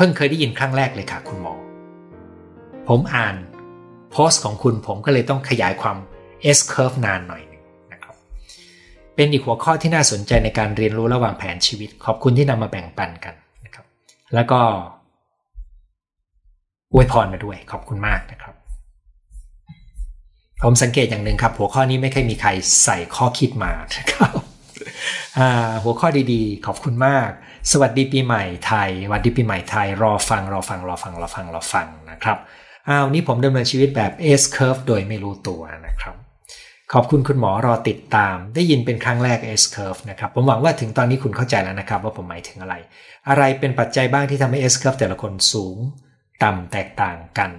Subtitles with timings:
[0.00, 1.54] เพิ่งเคยได้ยินครั้งแรกเลยค่ะ คุณหมอ
[2.88, 3.36] ผมอ่าน
[4.10, 5.96] โพสต์ของคุณผมก็เลยต้องขยายความ
[6.56, 7.42] S curve นานหน่อย
[7.92, 8.14] นะครับ
[9.14, 13.34] เป็นอีกหัวข้อที่น่าสนใจในการเรียนรู้ระหว่างแผนชีวิต ขอบคุณที่นำมาแบ่งปันกัน
[13.64, 13.86] นะครับ
[14.34, 14.60] แล้วก็
[16.92, 18.54] อวยพรมาด้วยขอบคุณมากนะครับ
[20.62, 22.50] ผมสังเกตอย่างหนึ่งครับ หัวข้อนี้ไม่เคยมีใคร
[22.84, 24.32] ใส่ข้อคิดมานะครับ
[25.82, 27.30] หัวข้อดีๆ ขอบคุณมาก
[27.72, 32.38] สวัสดีปีใหม่ไทยสวัสดีปีใหม่ไทย รอฟังรอฟังรอฟังรอฟังรอฟังนะครับ
[32.88, 36.14] อ้าวนี่ผมดำเนินชีวิตแบบ S curve โดยไม่รู้ตัวนะครับ
[36.92, 42.74] ขอบคุณคุณหมอรอติดตาม ได้ยินเป็นครั้งแรก S curve นะครับผมหวังว่าถึงตอนนี้คุณเข้าใจแล้วนะครับ ว่าผมหมายถึงอะไร
[43.28, 45.76] อะไรเป็นปัจจัยบ้างที่ทำให้ S curve แต่ละคนสูง
[46.42, 47.50] ต่ำแตกต่างกัน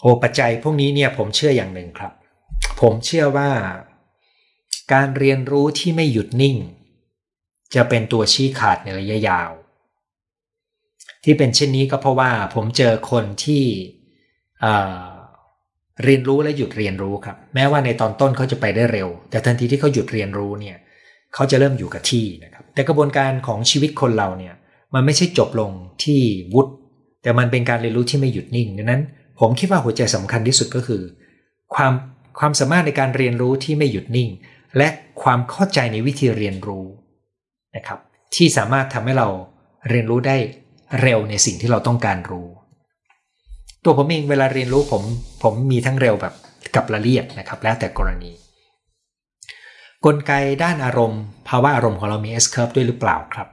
[0.00, 2.12] โอ้ปัจจัยพวกนี้เนี่ยผมเชื่ออย่างหนึ่งครับ
[2.80, 3.50] ผมเชื่อว่า
[4.92, 6.56] การเรียนรู้ที่ไม่หยุดนิ่ง
[7.74, 9.50] จะเป็นตัวชี้ขาดในระยะยาว
[11.24, 13.64] ที่เป็นเช่นนี้ก็เพราะว่าผมเจอคนที่
[16.04, 20.76] เรียนรู้และหยุดเรียนรู้ครับ แม้ว่าในตอนต้นเขาจะไปได้เร็ว แต่ทันทีที่เขาหยุดเรียนรู้เนี่ย
[21.34, 24.54] เขาจะเริ่มอยู่กับที่นะครับ แต่กระบวนการของชีวิตคนเราเนี่ย
[24.94, 25.70] มันไม่ใช่จบลง
[26.04, 26.20] ที่
[26.54, 26.72] วุฒิ
[27.22, 29.02] แต่มันเป็นการเรียนรู้ที่ไม่หยุดนิ่งดังนั้น
[29.40, 31.02] ผมคิดว่าหัวใจสำคัญที่สุดก็คือ
[31.74, 31.92] ความ
[32.38, 34.28] ความสามารถในการเรียนรู้ที่ไม่หยุดนิ่ง
[34.76, 34.88] และ
[35.22, 36.86] ความเข้าใจในวิธีเรียนรู้
[37.76, 37.98] นะครับ
[38.34, 39.28] ที่สามารถทำให้เรา
[39.90, 40.36] เรียนรู้ได้
[41.02, 42.48] เร็วในสิ่งที่เราต้องการรู้
[43.84, 45.02] ตัวผมเองเวลาเรียนรู้ผม
[45.42, 46.34] ผมมีทั้งเร็วแบบ
[46.74, 48.32] กับละเอียดนะครับ แล้วแต่กรณี
[50.04, 50.32] กลไก
[50.62, 53.48] ด้านอารมณ์ ภาวะอารมณ์ของเรามี S curve ด้วยหรือเปล่าครับ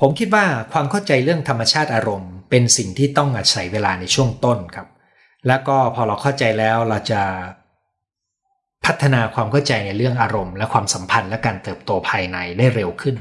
[0.00, 4.88] ผมคิดว่าความเข้าใจเรื่องธรรมชาติอารมณ์ เป็นสิ่งที่ต้องอาศัยเวลาในช่วงต้นครับ
[5.46, 7.22] แล้วก็พอเราเข้าใจแล้วเราจะ
[8.86, 13.16] พัฒนาความเข้าใจในเรื่องอารมณ์ และความสัมพันธ์และการเติบโตภายในได้เร็วขึ้น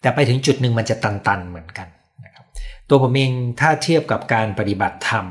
[0.00, 1.88] แต่ไปถึงจุดหนึ่งมันจะตันๆเหมือนกัน
[2.24, 2.44] นะครับ
[2.88, 5.26] ตัวผมเองถ้าเทียบกับการปฏิบัติธรรม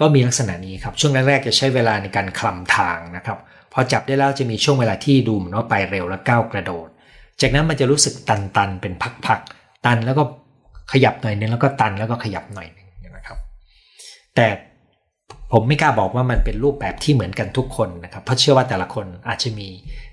[0.00, 3.38] ก็มีลักษณะนี้ครับช่วงแรกๆจะใช้เวลาในการคลำทางนะครับ
[3.72, 6.88] พอจับได้แล้วจะมีช่วงเวลาที่ดูเหมือนว่าไปเร็วและก้าวกระโดด
[7.40, 8.92] จากนั้นมันจะรู้สึกตันๆเป็น
[9.26, 10.22] พักๆตันแล้วก็
[10.92, 13.38] ขยับหน่อยนึงแล้วก็ตันแล้วก็ขยับหน่อยนึงนะครับ
[14.34, 14.46] แต่
[15.52, 19.68] ผมไม่กล้าบอกว่ามันเป็นรูปแบบที่เหมือนกันทุกคนนะครับ เพราะเชื่อว่าแต่ละคนอาจจะมี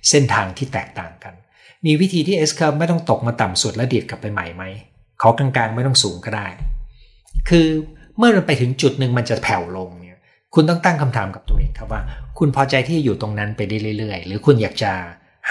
[0.09, 1.33] เส้นทางที่แตกต่างกัน
[1.85, 4.63] มีวิธีที่ S curve ไม่ต้องตกมาต่ำสุดและดีดกลับไปใหม่ไหม
[5.19, 6.47] เขากลางๆไม่ต้องสูงก็ได้
[7.49, 7.67] คือ
[8.17, 10.19] เมื่อมันไปถึงจุดหนึ่งมันจะแผ่วลงเนี่ย
[10.53, 12.01] คุณต้องตั้งคำถามกับตัวเองครับว่า
[12.37, 14.91] คุณพอใจที่อยู่ตรงนั้นไปได้เรื่อยๆ หรือคุณอยากจะ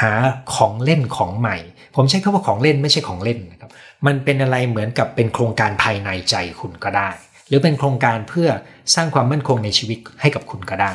[0.00, 0.12] หา
[0.54, 1.56] ของเล่นของใหม่
[1.96, 3.70] ผมใช้คำว่าของเล่นไม่ใช่ของเล่นนะครับ
[4.06, 7.10] มันเป็นอะไรเหมือนกับเป็นโครงการภายในใจคุณก็ได้
[7.48, 8.48] หรือเป็นโครงการเพื่อ
[8.94, 10.92] สร้างความมั่นคงในชีวิตให้กับคุณก็ได้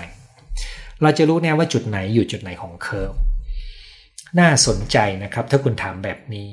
[1.02, 3.13] เราจะรู้แน่ว่าจุดไหนอยู่จุดไหนของ curve
[4.40, 6.50] น่าสนใจนะครับ ถ้าคุณถามแบบนี้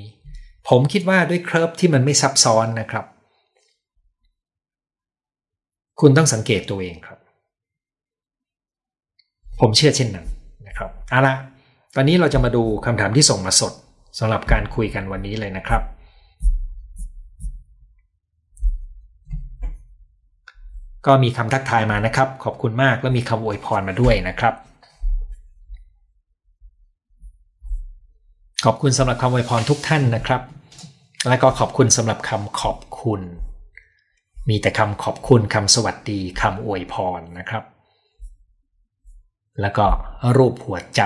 [0.69, 3.05] ผมคิดว่าด้วย curve ที่มันไม่ซับซ้อนนะครับ
[6.00, 7.19] คุณต้องสังเกตตัวเองครับ
[9.61, 10.27] ผมเชื่อเช่นนั้น
[10.69, 11.34] นะครับเอาละ
[11.95, 13.72] ตอนนี้เราจะมาดูคำถามที่ส่งมาสด
[14.19, 15.83] สำหรับการคุยกันวันนี้เลยนะครับ
[21.06, 24.54] ก็มีคำทักทายมานะครับ ขอบคุณมากและมีคำอวยพรมาด้วยนะครับ
[28.65, 30.42] ขอบคุณสำหรับคำอวยพรทุกท่านนะครับ
[31.28, 33.20] และก็ขอบคุณสำหรับคำขอบคุณ
[34.48, 37.65] มีแต่คำขอบคุณคำสวัสดีคำอวยพรนะครับ
[39.60, 39.86] แล้วก็
[40.36, 41.03] รูปหัวใจ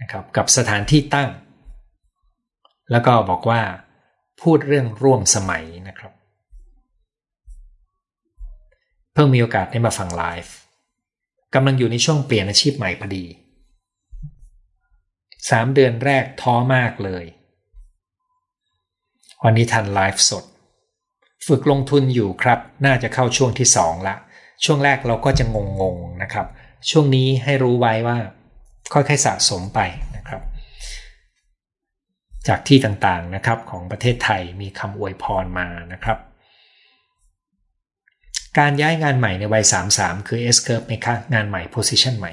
[0.00, 1.30] นะครับกับสถานที่ตั้ง
[2.90, 3.60] แล้วก็บอกว่า
[4.40, 6.12] พูดเรื่องร่วมสมัยนะครับ
[9.09, 10.52] เพิ่งมีโอกาสได้มาฟังไลฟ์
[11.54, 13.24] กำลังอยู่ในช่วงเปลี่ยนอาชีพใหม่พอดี
[15.50, 17.24] สามเดือนแรกท้อมากเลย
[19.44, 20.44] วันนี้ทันไลฟ์สด
[21.46, 24.16] ฝึกลงทุนอยู่ครับ น่าจะเข้าช่วงที่สองละ
[24.64, 25.44] ช่วงแรกเราก็จะ
[25.80, 26.46] งงๆนะครับ
[26.90, 28.18] ช่วงนี้ให้รู้ไว้ว่า
[28.92, 29.80] ค่อยๆสะสมไป
[30.16, 30.42] นะครับ
[32.48, 36.18] จากที่ต่างๆนะครับของประเทศไทยมีคำอวยพรมานะครับ
[38.58, 39.64] การย้ายงานใหม่ในวัย
[39.96, 42.32] 33 คือ S curve ไหมคะงานใหม่ position ใหม่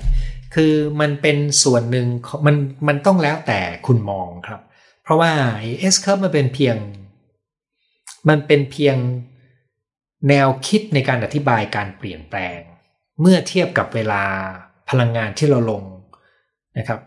[0.56, 2.08] คือมันเป็นส่วนหนึ่ง
[2.46, 2.56] มัน
[2.88, 4.62] มันต้องแล้วแต่คุณมองครับ
[5.04, 5.32] เพราะว่า
[5.94, 6.76] S curve มันเป็นเพียง
[8.30, 8.98] มันเป็นเพียง
[10.30, 12.60] แนวคิดในการอธิบายการเปลี่ยนแปลง
[13.22, 14.24] เมื่อเทียบกับเวลา
[14.90, 15.84] พลังงานที่เราลง
[16.78, 17.00] นะครับ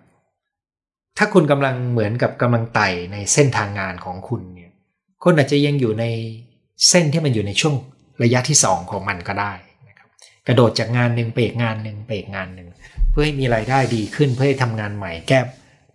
[1.18, 4.72] ถ้าคุณกำลังเหมือนกับกำลังไต่ในเส้นทางงานของคุณเนี่ย
[5.22, 6.04] คุณอาจจะยังอยู่ใน
[6.88, 7.74] เส้นที่มันอยู่ในช่วง
[8.22, 9.52] ระยะที่ 2 ของมันก็ได้
[9.88, 10.08] นะครับ
[10.46, 12.68] กระโดดจากงานหนึ่งไปอีกงานหนึ่งไปอีกงานหนึ่ง
[13.10, 15.38] เพื่อให้มีไรายได้ดีขึ้นเพื่อให้ทำงานใหม่แก้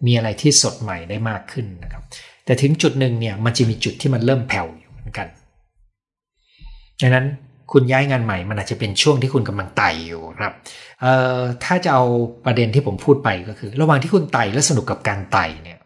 [0.06, 2.04] มีอะไรที่สดใหม่ได้มากขึ้นนะครับ
[2.46, 5.28] แต่ถึงจุดหนึ่งเนี่ยมันจะมีจุดที่มันเริ่มแผ่วอยู่เหมือนกัน
[7.02, 7.26] ดังนั้น
[7.72, 10.54] คุณย้ายงานใหม่มันอาจจะเป็นช่วงที่คุณกำลังไต่อยู่ครับ
[11.02, 12.04] เอ่อถ้าจะเอา
[12.46, 15.80] ประเด็นที่ผมพูดไปก็คือ ระหว่างที่คุณไต่และสนุกกับการไต่เนี่ย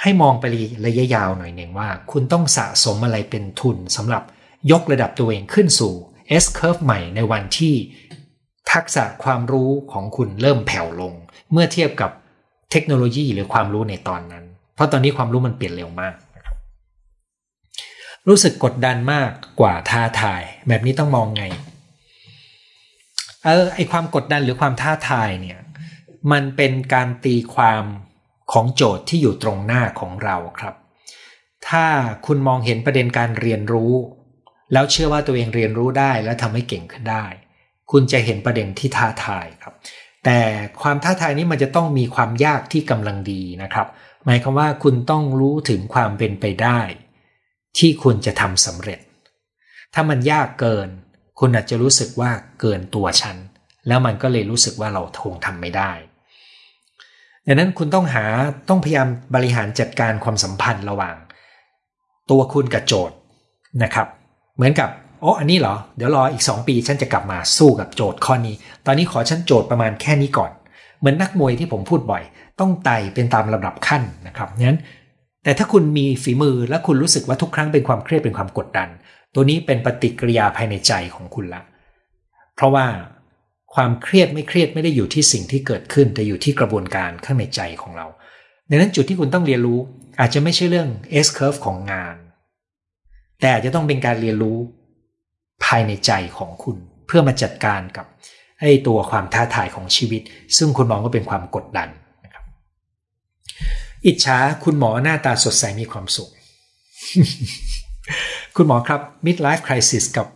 [0.00, 0.44] ให้มองไป
[0.86, 4.22] ระยะยาวหน่อยหนึ่งว่า คุณต้องสะสมอะไรเป็นทุนสำหรับ
[4.72, 5.94] ยกระดับตัวเองขึ้นสู่
[6.42, 7.74] S curve ใหม่ในวันที่
[8.72, 11.12] ทักษะความรู้ของคุณเริ่มแผ่วลง
[11.52, 12.10] เมื่อเทียบกับ
[12.70, 14.44] เทคโนโลยีหรือความรู้ในตอนนั้น
[14.74, 16.14] เพราะตอนนี้ความรู้มันเปลี่ยนเร็วมาก
[18.28, 19.30] รู้สึกกดดันมาก
[19.60, 21.44] กว่าท้าทาย แบบนี้ต้องมองไง
[23.44, 25.58] เออไอความกดดันหรือความท้าทายเนี่ย
[26.32, 27.84] มันเป็นการตีความ
[28.52, 30.74] ของโจทย์ที่อยู่ตรงหน้าของเราครับ
[31.68, 31.86] ถ้า
[32.26, 33.92] คุณมองเห็นประเด็นการเรียนรู้
[34.72, 37.26] แล้วเชื่อว่าตัวเองเรียนรู้ได้และทำให้เก่งขึ้นได้
[37.90, 39.74] คุณจะเห็นประเด็นที่ท้าทายครับ
[40.24, 40.38] แต่
[40.82, 43.86] ความท้าทายนี้มันจะต้องมีความยากที่กำลังดีนะครับ
[44.24, 46.80] หมายความว่าคุณต้องรู้ถึงความเป็นไปได้
[47.78, 49.00] ที่คุณจะทำสำเร็จ
[49.94, 50.88] ถ้ามันยากเกิน
[51.38, 52.30] คุณอาจจะรู้สึกว่า
[52.60, 53.36] เกินตัวฉัน
[53.88, 55.92] แล้วมันก็เลยรู้สึกว่าเราคงทำไม่ได้
[57.46, 58.24] ดังนั้นคุณต้องหา
[58.68, 61.16] ต้องพยายามบริหารจัดการความสัมพันธ์ระหว่าง
[62.30, 63.16] ตัวคุณกับโจทย์
[63.82, 64.08] นะครับ
[64.56, 64.88] เหมือนกับ
[65.20, 68.54] โอ้อันนี้เหรอ เดี๋ยวรออีก 2 ปีฉันจะกลับมาสู้กับโจทย์ข้อนี้
[68.86, 70.50] ตอนนี้ขอฉันโจทย์ประมาณแค่นี้ก่อน
[70.98, 72.22] เหมือนนักมวยที่ผมพูดบ่อย
[72.60, 74.78] ต้องไต่เป็นตามลำดับขั้นนะครับนั้น
[75.44, 78.88] แต่ถ้าคุณมีฝีมือและคุณรู้สึกว่าทุกครั้งเป็นความเครียดเป็นความกดดัน
[79.34, 81.60] ตัวนี้เป็นปฏิกิริยาภายในใจของคุณละ
[82.54, 82.86] เพราะว่า
[83.74, 88.06] ความเครียดไม่เครียดไม่ได้อยู่ที่สิ่งที่เกิดขึ้น แต่อยู่ที่กระบวนการข้างในใจของเรา
[88.70, 89.78] ดังนั้นจุดที่คุณต้องเรียนรู้
[90.20, 90.88] อาจจะไม่ใช่เรื่อง
[91.26, 92.14] S curve ของงาน
[93.40, 94.58] แต่จจะต้องเป็นการเรียนรู้
[95.64, 98.06] ภายในใจของคุณ เพื่อมาจัดการกับ
[98.60, 100.22] ไอ้ตัวความท้าทายของชีวิต
[100.56, 101.88] ซึ่งคุณมองว่าเป็นความกดดัน
[102.24, 102.44] นะครับ
[104.06, 106.30] อิจฉาคุณหมอหน้าตาสดใสมีความสุข
[108.56, 110.26] คุณหมอครับ midlife crisis กับ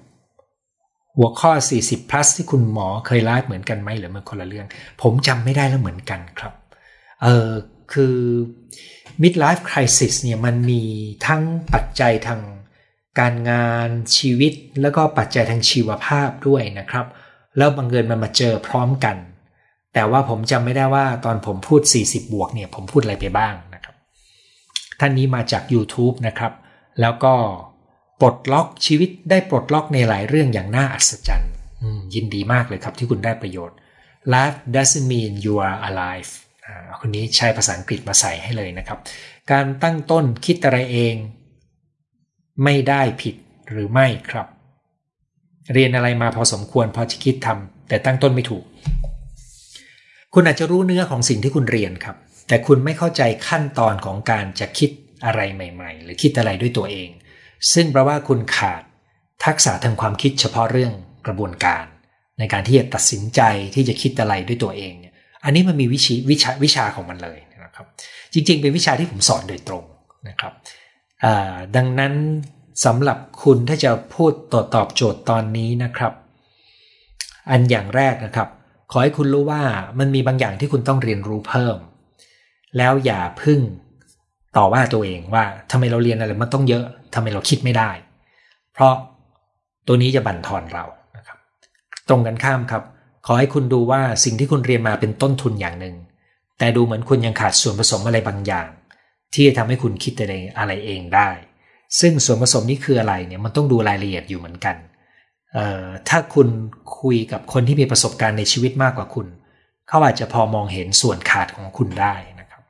[1.16, 1.52] หัวข้อ
[1.82, 4.66] 40 plus ที่คุณหมอเคยไลฟ์เหมือนกันไหมหรือมันคนละเรื่อง
[5.02, 6.52] ผมจำไม่ได้แล้วเหมือนกันครับ
[7.22, 7.50] เออ
[7.92, 8.16] คือ
[9.22, 10.82] midlife crisis เนี่ยมันมี
[11.26, 11.42] ทั้ง
[11.74, 12.40] ปัจจัยทาง
[13.18, 17.06] การงานชีวิตแล้วก็ปัจจัยทางชีวภาพด้วยนะครับ
[17.56, 19.16] แล้วบังเอิญมันมาเจอพร้อมกัน
[19.94, 23.94] แต่ว่าผมจำไม่ได้ว่าตอนผมพูด 40 บวกเนี่ยผมพูดอะไรไปบ้างนะครับ
[25.00, 26.52] ท่านนี้มาจาก YouTube นะครับ
[27.00, 27.34] แล้วก็
[28.20, 31.52] ปลดล็อกชีวิตได้ปลดล็อกในหลายเรื่องอย่างน่าอัศจรรย์
[32.14, 33.76] ยินดีมากเลยครับที่คุณได้ประโยชน์
[34.32, 36.30] life doesn't mean you are alive
[37.00, 38.98] คนนี้ใช้ภาษาอังกฤษมาใส่ให้เลยนะครับ
[39.52, 41.14] การตั้งต้นคิดอะไรเอง
[42.64, 43.34] ไม่ได้ผิด
[43.70, 44.46] หรือไม่ครับ
[45.72, 48.64] เรียนอะไรมาพอสมควรพอจะคิดทำแต่ตั้งต้นไม่ถูก
[50.34, 52.16] คุณอาจจะรู้เนื้อของสิ่งที่คุณเรียนครับ
[52.48, 54.90] แต่คุณไม่เข้าใจขั้นตอนของการจะคิด
[55.24, 57.08] อะไรใหม่ ๆ หรือคิดอะไรด้วยตัวเอง
[57.72, 58.82] ซึ่งแปลว่าคุณขาด
[59.44, 60.92] ทักษะทางความคิดเฉพาะเรื่อง
[61.26, 61.84] กระบวนการ
[62.38, 63.40] ในการที่จะตัดสินใจ
[63.74, 65.14] ที่จะคิดอะไรด้วยตัวเองเนี่ย
[65.44, 67.86] อันนี้มันมีวิชวิชาวิชาของมันเลยนะครับ
[68.32, 69.84] จริงๆ เป็นวิชาที่ผมสอนโดยตรง
[70.28, 70.52] นะครับ
[71.76, 72.14] ดังนั้น
[72.84, 76.12] สำหรับคุณถ้าจะพูดตอบตอบโจทย์ตอนนี้นะครับ
[77.50, 78.48] อันอย่างแรกนะครับ
[78.90, 79.62] ขอให้คุณรู้ว่า
[79.98, 81.76] มันมีบางอย่างที่คุณต้องเรียนรู้เพิ่ม
[82.76, 83.60] แล้วอย่าพึ่ง
[84.56, 86.84] ต่อว่าตัวเองว่าทำไมเราเรียนอะไรมันต้องเยอะ
[87.14, 87.90] ทำไมเราคิดไม่ได้
[88.72, 88.94] เพราะ
[89.86, 90.84] ตัวนี้จะบั่นทอนเรา
[91.16, 91.38] นะครับ
[92.08, 92.82] ตรงกันข้ามครับ
[93.26, 95.94] ขอให้คุณดูว่าสิ่งที่คุณเรียนมาเป็นต้นทุนอย่างหนึ่ง
[96.58, 98.68] แต่ดูเหมือนคุณยังขาดส่วนผสมอะไรบางอย่าง
[99.34, 101.30] ที่จะทำให้คุณคิดอะไรอะไรเองได้
[102.00, 104.76] ซึ่งส่วนผสมนี้คืออะไรเนี่ยมันต้องดูรายละเอียดอยู่เหมือนกัน
[106.08, 106.48] ถ้าคุณ
[107.00, 109.26] คุยกับคนที่มีประสบการณ์ในชีวิตมากกว่าคุณ
[109.88, 112.62] เขาอาจจะพอมองเห็นส่วนขาดของคุณได้นะครับ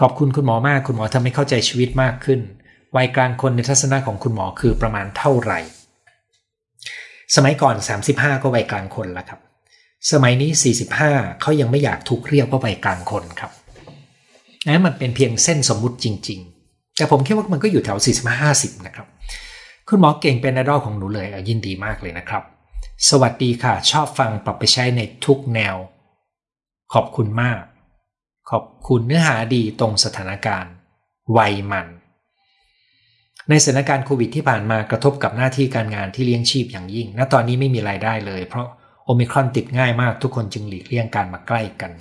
[0.00, 2.40] ขอบคุณคุณหมอมากคุณหมอทำให้เข้าใจชีวิตมากขึ้น
[2.96, 5.60] วัยกลางคนในทัศนะของคุณหมอคือประมาณเท่าไหร่
[7.36, 7.74] สมัยก่อน
[8.08, 9.40] 35 ก็วัยกลางคนแล้วครับ
[10.12, 10.50] สมัยนี้
[10.96, 13.52] 45เขายังไม่อยากถูกเรียกว่าวัยกลางคนครับ
[14.66, 17.98] นั่นมันเป็นเพียงเส้นสมมุติจริง ๆ แต่ผมคิดว่ามันก็อยู่แถว
[18.42, 19.06] 45-50 นะครับ
[19.88, 22.42] คุณหมอเก่งเป็นไอดอลของหนูเลยยินดีมากเลยนะครับ
[23.08, 25.76] สวัสดีค่ะ ชอบฟังปรับไปใช้ในทุกแนว
[26.92, 27.60] ขอบคุณมาก
[28.50, 30.72] ขอบคุณเนื้อหาดีตรงสถานการณ์
[31.32, 31.38] ไว
[31.72, 31.86] มัน
[33.48, 38.66] ในสถานการณ์โควิดที่ผ่านมากระทบกับหน้าที่การงานที่เลี้ยงชีพอย่างยิ่ง ณ ตอนนี้ไม่มีรายได้เลย เพราะ
[39.04, 41.92] โอมิครอนติดง่ายมากทุกคนจึงหลีกเลี่ยงการมาใกล้กัน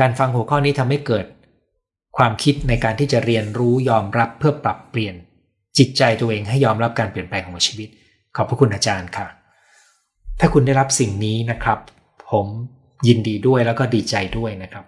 [0.00, 1.26] การฟังหัวข้อนี้ทำให้เกิด
[2.16, 5.14] ความคิดในการที่จะเรียนรู้ยอมรับเพื่อปรับเปลี่ยน
[5.78, 7.88] จิตใจตัวเองให้ยอมรับการเปลี่ยนแปลงของชีวิต
[8.36, 9.26] ขอบพระคุณอาจารย์ค่ะ
[10.40, 11.78] ถ้าคุณได้รับสิ่งนี้นะครับ
[12.30, 12.46] ผม
[13.08, 14.84] ยินดีด้วยแล้วก็ดีใจด้วยนะครับ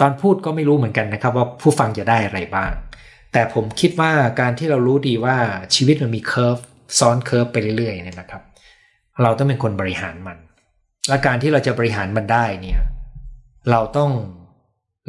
[0.00, 2.72] ตอนพูดก็ไม่รู้เหมือนกันนะครับ ว่าผู้ฟังจะได้อะไรบ้าง
[3.32, 5.36] แต่ผมคิดว่าการที่เรารู้ดีว่า
[5.74, 6.58] ชีวิตมันมี curve
[6.98, 8.42] ซ้อน curve ไปเรื่อยๆเนี่ยนะครับ
[9.22, 10.38] เราต้องเป็นคนบริหารมัน
[11.08, 12.80] และการที่เราจะบริหารมันได้เนี่ย
[13.70, 14.10] เราต้อง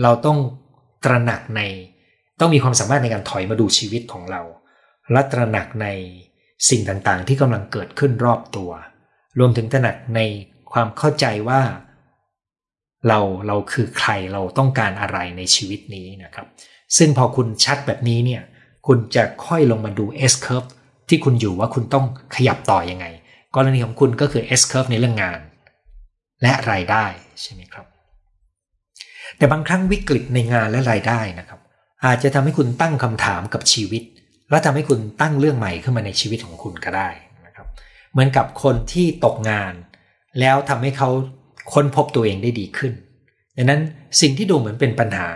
[0.03, 0.37] เราต้อง
[1.05, 1.61] ตระหนักใน
[2.39, 4.41] ต้องมีความสามารถในการถอยมาดูชีวิตของเรา
[5.11, 5.87] และตระหนักใน
[6.69, 8.71] สิ่งต่างๆ ที่กำลังเกิดขึ้นรอบตัว
[9.39, 10.21] รวมถึงตระหนักใน
[10.71, 11.61] ความเข้าใจว่า
[13.07, 16.47] เราเราคือใครเราต้องการอะไรในชีวิตนี้นะครับ
[16.97, 18.41] ซึ่งพอคุณชัดแบบนี้เนี่ย
[18.87, 20.69] คุณจะค่อยลงมาดู S curve
[21.09, 22.05] ที่คุณอยู่ว่าคุณต้อง
[22.35, 23.05] ขยับต่อยังไง
[23.55, 25.39] กรณีของคุณก็คือ S curve ในเรื่องงาน
[26.41, 27.05] และรายได้
[27.41, 27.85] ใช่ไหมครับ
[29.37, 31.59] แต่บางครั้งวิกฤตในงานและรายได้นะครับ
[32.05, 34.03] อาจจะทำให้คุณตั้งคำถามกับชีวิต
[34.49, 37.09] และทำให้คุณตั้งเรื่องใหม่ขึ้นมาในชีวิตของคุณก็ได้
[37.45, 37.67] นะครับ
[38.11, 39.73] เหมือนกับคนที่ตกงาน
[40.39, 41.09] แล้วทำให้เขา
[41.73, 42.93] ค้นพบตัวเองได้ดีขึ้น
[43.57, 43.81] ดังนั้น
[44.21, 45.29] สิ่งที่ดูเหมือนเป็นปัญหา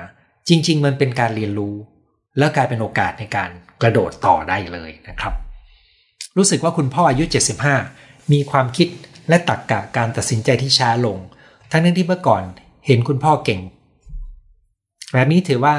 [0.50, 1.76] จริง ๆ มันเป็นการเรียนรู้
[2.38, 3.50] และกลายเป็นโอกาสในการ
[3.82, 5.34] กระโดดต่อได้เลยนะครับ
[6.38, 7.24] รู้สึกว่าคุณพ่ออายุ
[7.78, 8.88] 75 มีความคิด
[9.30, 11.18] และตักกะการตัดสินใจที่ช้าลง
[11.72, 12.44] ทั้งนั้นที่เมื่อก่อน
[12.88, 13.62] เห็นคุณพ่อเก่ง
[15.14, 15.76] แบบนี้ถือว่า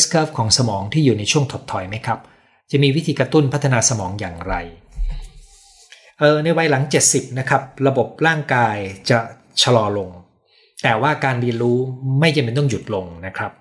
[0.00, 2.18] S curve ของสมองที่อยู่ในช่วงถดถอยไหมครับ
[2.70, 4.54] จะมีวิธีกระตุ้นพัฒนาสมองอย่างไร
[6.18, 8.76] เออในวัยหลัง 70 นะครับ ระบบร่างกาย
[9.10, 9.18] จะ
[9.62, 10.10] ชะลอลง
[10.82, 11.78] แต่ว่าการเรียนรู้
[12.20, 13.52] ไม่จำเป็นต้องหยุดลงนะครับ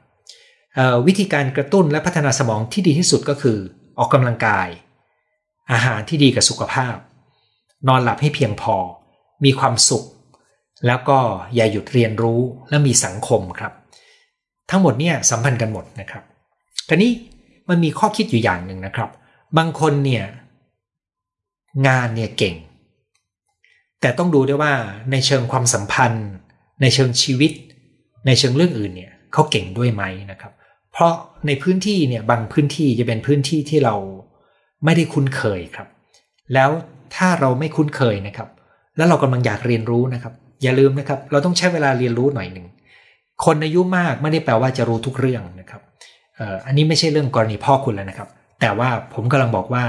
[1.08, 3.58] วิธีการกระตุ้นและพัฒนาสมองที่ดีที่สุดก็คือ
[4.00, 4.68] ออกกำลังกาย
[5.72, 6.96] อาหารที่ดีกับสุขภาพ
[7.88, 8.76] นอนหลับให้เพียงพอ
[9.44, 10.04] มีความสุข
[10.88, 11.20] แล้วก็
[11.56, 13.74] อย่าหยุดเรียนรู้และมีสังคมครับ
[14.72, 16.24] ทั้งหมดเนี่ยสัมพันธ์กันหมดนะครับ
[16.90, 17.12] ทีนี้
[17.70, 19.10] มันมีข้อคิดอยู่อย่างหนึ่งนะครับ
[19.58, 20.26] บางคนเนี่ย
[21.88, 22.56] งานเนี่ยเก่ง
[24.02, 24.74] แต่ต้องดูด้วยว่า
[25.12, 26.28] ในเชิงความสัมพันธ์
[26.82, 27.52] ในเชิงชีวิต
[28.28, 30.54] ในเชิงเรื่องอื่นเนี่ยเขาเก่งด้วยไหมนะครับ
[30.92, 31.14] เพราะ
[31.48, 33.96] ในพื้นที่เนี่ยบางพื้นที่จะเป็นพื้นที่ที่เรา
[34.86, 35.88] ไม่ได้คุ้นเคยครับ
[36.54, 36.70] แล้ว
[37.16, 38.50] ถ้าเราไม่คุ้นเคยนะครับ
[38.98, 42.66] แล้วเรากำลังอยากเรียนรู้นะครับ อย่าลืมนะครับ เราต้องใช้เวลาเรียนรู้หน่อยหนึ่ง
[43.46, 45.82] คนอายุมากไม่ได้แปลว่าจะรู้ทุกเรื่องนะครับ
[46.66, 48.30] อันนี้ไม่ใช่เรื่องกรณีพ่อคุณแล้วนะครับ
[48.62, 49.86] แต่ว่าผมกำลังบอกว่า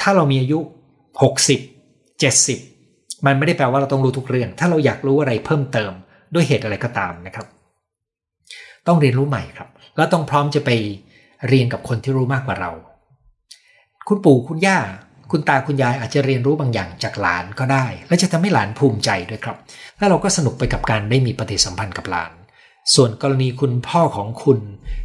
[0.00, 0.58] ถ้าเรามีอายุ
[1.30, 5.92] 60 70 มันไม่ได้แปลว่าเราต้องรู้ทุกเรื่อง ถ้าเราอยากรู้อะไรเพิ่มเติม
[6.34, 7.46] ด้วยเหตุอะไรก็ตามนะครับ
[8.86, 10.70] ต้องเรียนรู้ใหม่ครับ แล้วต้องพร้อมจะไป
[11.48, 12.70] เรียนกับคนที่รู้มากกว่าเรา
[14.08, 14.78] คุณปู่คุณย่า
[15.30, 19.56] คุณตาคุณยายอาจจะเรียนรู้บางอย่างจากหลานก็ได้ และจะทำให้หลานภูมิใจด้วยครับ
[19.98, 22.32] แล้วเราก็สนุกไปกับการได้มีปฏิสัมพันธ์กับหลาน
[22.94, 24.58] ส่วนกรณีคุณพ่อของคุณ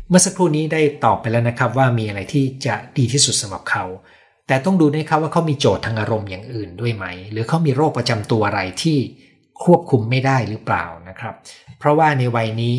[0.09, 3.83] เมื่อสักครู่นี้ได้ตอบไปแล้วนะครับ ว่ามีอะไรที่จะดีที่สุดสำหรับเขา
[4.47, 8.97] แต่ต้องดูนะครับว่าเขามีโจทย์ทางอารมณ์อย่างอื่นด้วยไหม หรือเขามีโรคประจำตัวอะไรที่
[9.63, 11.33] ควบคุมไม่ได้หรือเปล่านะครับ
[11.79, 12.75] เพราะว่าในวัยนี้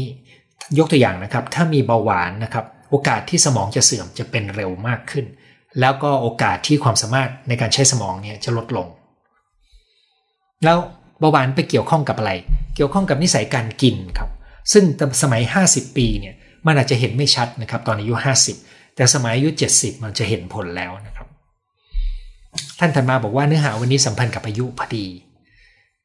[0.79, 5.26] ยกตัวอย่างนะครับ ถ้ามีเบาหวานนะครับ โอกาสที่สมองจะเสื่อมจะเป็นเร็วมากขึ้น
[5.80, 8.87] แล้วก็โอกาสที่ความสามารถในการใช้สมองเนี่ยจะลดลง
[10.64, 10.78] แล้ว
[11.21, 12.33] เบาหวานไปเกี่ยวข้องกับอะไร
[12.76, 14.30] เกี่ยวข้องกับนิสัยการกินครับ
[14.73, 14.85] ซึ่ง
[15.23, 16.35] สมัย 50 ปีเนี่ย
[16.66, 18.14] มันอาจจะเห็นไม่ชัดนะครับ ตอนอายุ
[18.54, 21.28] 50 แต่สมัยอายุ 70 มันจะเห็นผลแล้วนะครับ
[22.78, 25.06] ท่านถัดมาบอกว่าเนื้อหาวันนี้สัมพันธ์กับอายุพอดี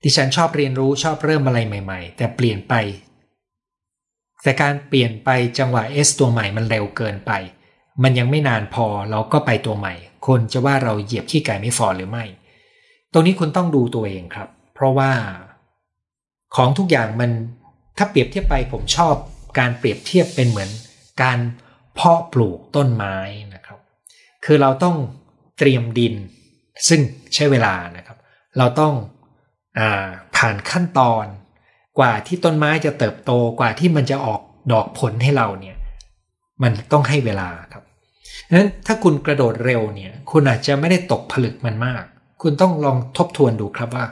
[0.03, 2.73] ดิฉันชอบเรียนรู้ชอบเริ่มอะไรใหม่ ๆ แต่เปลี่ยนไป
[4.43, 7.31] แต่การเปลี่ยนไปจังหวะ S ตัวใหม่มันเร็วเกินไป
[8.03, 9.93] มันยังไม่นานพอเราก็ไปตัวใหม่
[10.27, 12.25] คนจะว่าเราเหยียบขี้ไก่ไม่ฟอหรือไม่
[13.11, 15.11] ตรงนี้คุณต้องดูตัวเองครับ เพราะว่า
[16.55, 17.31] ของทุกอย่างมัน
[17.97, 19.15] ถ้าเปรียบเทียบไปผมชอบ
[19.59, 20.69] การเปรียบเทียบเป็นเหมือน
[21.21, 21.39] การ
[21.95, 23.15] เพาะปลูกต้นไม้
[23.53, 23.79] นะครับ
[24.45, 24.95] คือเราต้อง
[25.57, 26.15] เตรียมดิน
[26.87, 27.01] ซึ่ง
[27.33, 28.17] ใช้เวลานะครับ
[28.57, 28.93] เราต้อง
[29.79, 29.81] อ
[30.35, 31.25] ผ่านขั้นตอน
[31.99, 35.77] กว่าที่ต้นไม้จะเติบโตกว่าที่มันจะออกดอกผลให้เราเนี่ย
[36.63, 37.49] มันต้องให้เวลา
[38.51, 42.03] ครับนั้นถ้าคุณกระโดดเร็วเนี่ย คุณอาจจะไม่ได้ตกผลึกมันมาก
[42.41, 44.05] คุณต้องลองทบทวนดูครับว่า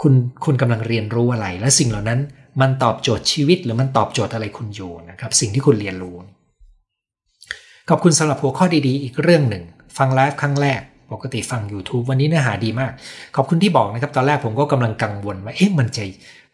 [0.00, 0.12] คุณ
[0.44, 2.20] คุณกำลังเรียนรู้อะไร และสิ่งเหล่านั้น
[2.60, 6.16] มันตอบโจทย์ชีวิต หรือมันตอบโจทย์อะไรคุณอยู่นะครับ สิ่งที่คุณเรียนรู้
[7.88, 9.64] ขอบคุณสำหรับหัวข้อดีๆ อีกเรื่องหนึ่ง
[9.98, 10.80] ฟังไลฟ์ครั้งแรก
[11.12, 12.92] ปกติฟัง YouTube วันนี้เนื้อหาดีมาก
[13.36, 16.04] ขอบคุณที่บอกนะครับ ตอนแรกผมก็กำลังกังวลว่าเอ๊ะมันจะ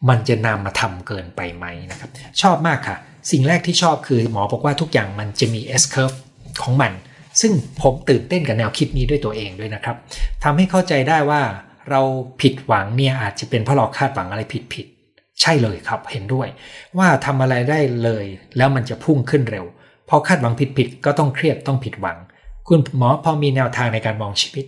[0.09, 2.11] มันจะนำมาทำเกินไปไหมนะครับ
[2.43, 2.97] ชอบมากค่ะ
[3.31, 6.17] สิ่งแรกที่ชอบคือหมอบอกว่าทุกอย่างมันจะมี S curve
[6.63, 6.93] ของมัน
[7.41, 9.97] ซึ่งผมตื่นเต้นกับแนวคิดนี้ด้วยตัวเองด้วยนะครับ
[10.45, 11.43] ทำให้เข้าใจได้ว่า
[11.91, 12.01] เรา
[12.41, 14.87] ผิดหวังเนี่ยอาจจะเป็นเพราะเราคาดหวังอะไรผิดผิด
[15.41, 16.49] ใช่เลยครับเห็นด้วย
[16.99, 18.25] ว่าทำอะไรได้เลย
[18.57, 19.65] แล้วมันจะพุ่งขึ้นเร็ว
[20.09, 22.19] พอคาดหวังผิดผิดก็ต้องเครียดต้องผิดหวัง
[22.69, 24.65] คุณหมอพอมีแนวทางในการมองชีวิต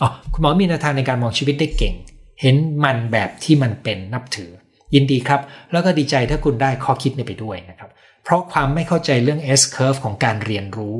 [0.00, 1.94] อ๋อคุณหมอมีแนวทางในการมองชีวิตได้เก่ง
[2.40, 4.50] เห็นมันแบบที่มันเป็นนับถือ
[4.94, 5.40] ยินดีครับ
[5.72, 7.90] แล้วก็ดีใจถ้าคุณได้ข้อคิดนี้ไปด้วยนะครับ
[8.24, 10.98] เพราะความไม่เข้าใจเรื่อง S curve ของการเรียนรู้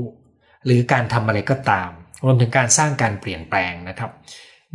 [0.65, 1.91] หรือการทำอะไรก็ตาม
[2.25, 4.11] รวมถึงการสร้างการเปลี่ยนแปลงนะครับ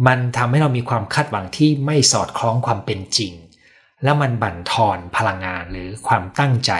[0.07, 3.33] มันทำให้เรามีความคาดหวังที่ไม่สอดคล้องความเป็นจริง
[4.03, 6.71] แล้วมันบั่นทอนพลังงานหรือความตั้งใจ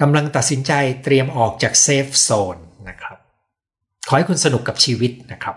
[0.00, 0.72] กำลังตัดสินใจ
[1.04, 2.56] เตรียมออกจากเซฟโซน
[2.88, 3.18] นะครับ
[4.08, 5.56] ขอให้คุณสนุกกับชีวิตนะครับ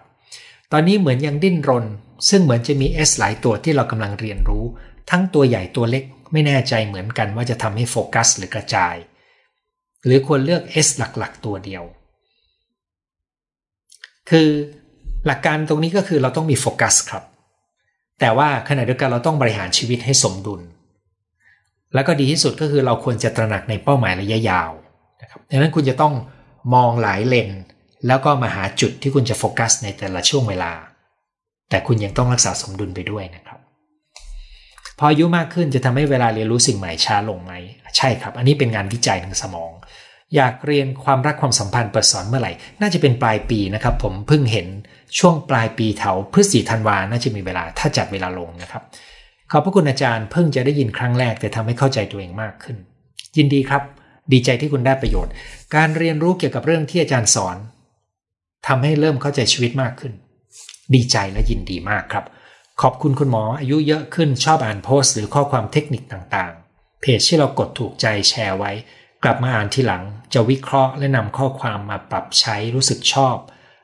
[0.71, 1.86] ตอนนี้เหมือนยังดิ้นรน
[2.29, 4.63] ซึ่งเหมือนจะมี S หลายตัวที่เรากำลังเรียนรู้
[5.09, 8.95] ทั้งตัวใหญ่ตัวเล็กไม่แน่ใจเหมือนกันว่าจะทำให้โฟกัสหรือกระจาย
[10.05, 11.83] หรือควรเลือก S หลักๆ ตัวเดียว
[14.29, 14.49] คือ
[15.25, 17.23] หลักการตรงนี้ก็คือเราต้องมีโฟกัสครับ
[18.19, 20.61] แต่ว่าขณะเดียวกันเราต้องบริหารชีวิตให้สมดุล
[21.93, 24.71] แล้วก็ดีที่สุดก็คือเราควรจะตระหนักในเป้าหมายระยะยาว
[25.21, 26.13] นะครับดังนั้นคุณจะต้อง
[26.73, 27.49] มองหลายเลน
[28.07, 30.71] แล้วก็มาหาจุดที่คุณจะโฟกัสในแต่ละช่วงเวลา
[31.69, 33.59] แต่คุณยังต้องรักษาสมดุลไปด้วยนะครับ
[34.97, 37.53] พออายุมากขึ้นจะทำให้เวลาเรียนรู้สิ่งใหม่ช้าลงไหม
[37.97, 39.71] ใช่ครับ อันนี้เป็นงานวิจัยทางสมอง
[40.35, 44.67] อยากเรียนความรักความสัมพันธ์เปิดสอนเมื่อไหร่ น่าจะเป็นปลายปีนะครับ ผมเพิ่งเห็น
[45.19, 48.83] ช่วงปลายปีแถวพฤศจิธันวาน่าจะมีเวลาถ้าจัดเวลาลงนะครับ
[49.51, 52.77] ขอบพระคุณอาจารย์เพิ่งจะได้ยินครั้งแรกแต่ทำให้เข้าใจตัวเองมากขึ้น
[53.38, 53.83] ยินดีครับ
[54.33, 55.33] ดีใจที่คุณได้ประโยชน์
[55.75, 57.57] การเรียนรู้เกี่ยวกับเรื่องที่อาจารย์สอน
[58.67, 60.13] ทำให้เริ่มเข้าใจชีวิตมากขึ้น
[60.96, 62.25] ดีใจและยินดีมากครับ
[62.81, 68.72] ขอบคุณคุณหมออายุเยอะขึ้นชอบอ่านโพสต์หรือข้อความเทคนิคต่างๆ เพจที่เรากดถูกใจแชร์ไว้
[69.24, 70.03] กลับมาอ่านทีหลัง
[70.34, 73.38] จะวิเคราะห์และนำข้อความมาปรับใช้รู้สึกชอบ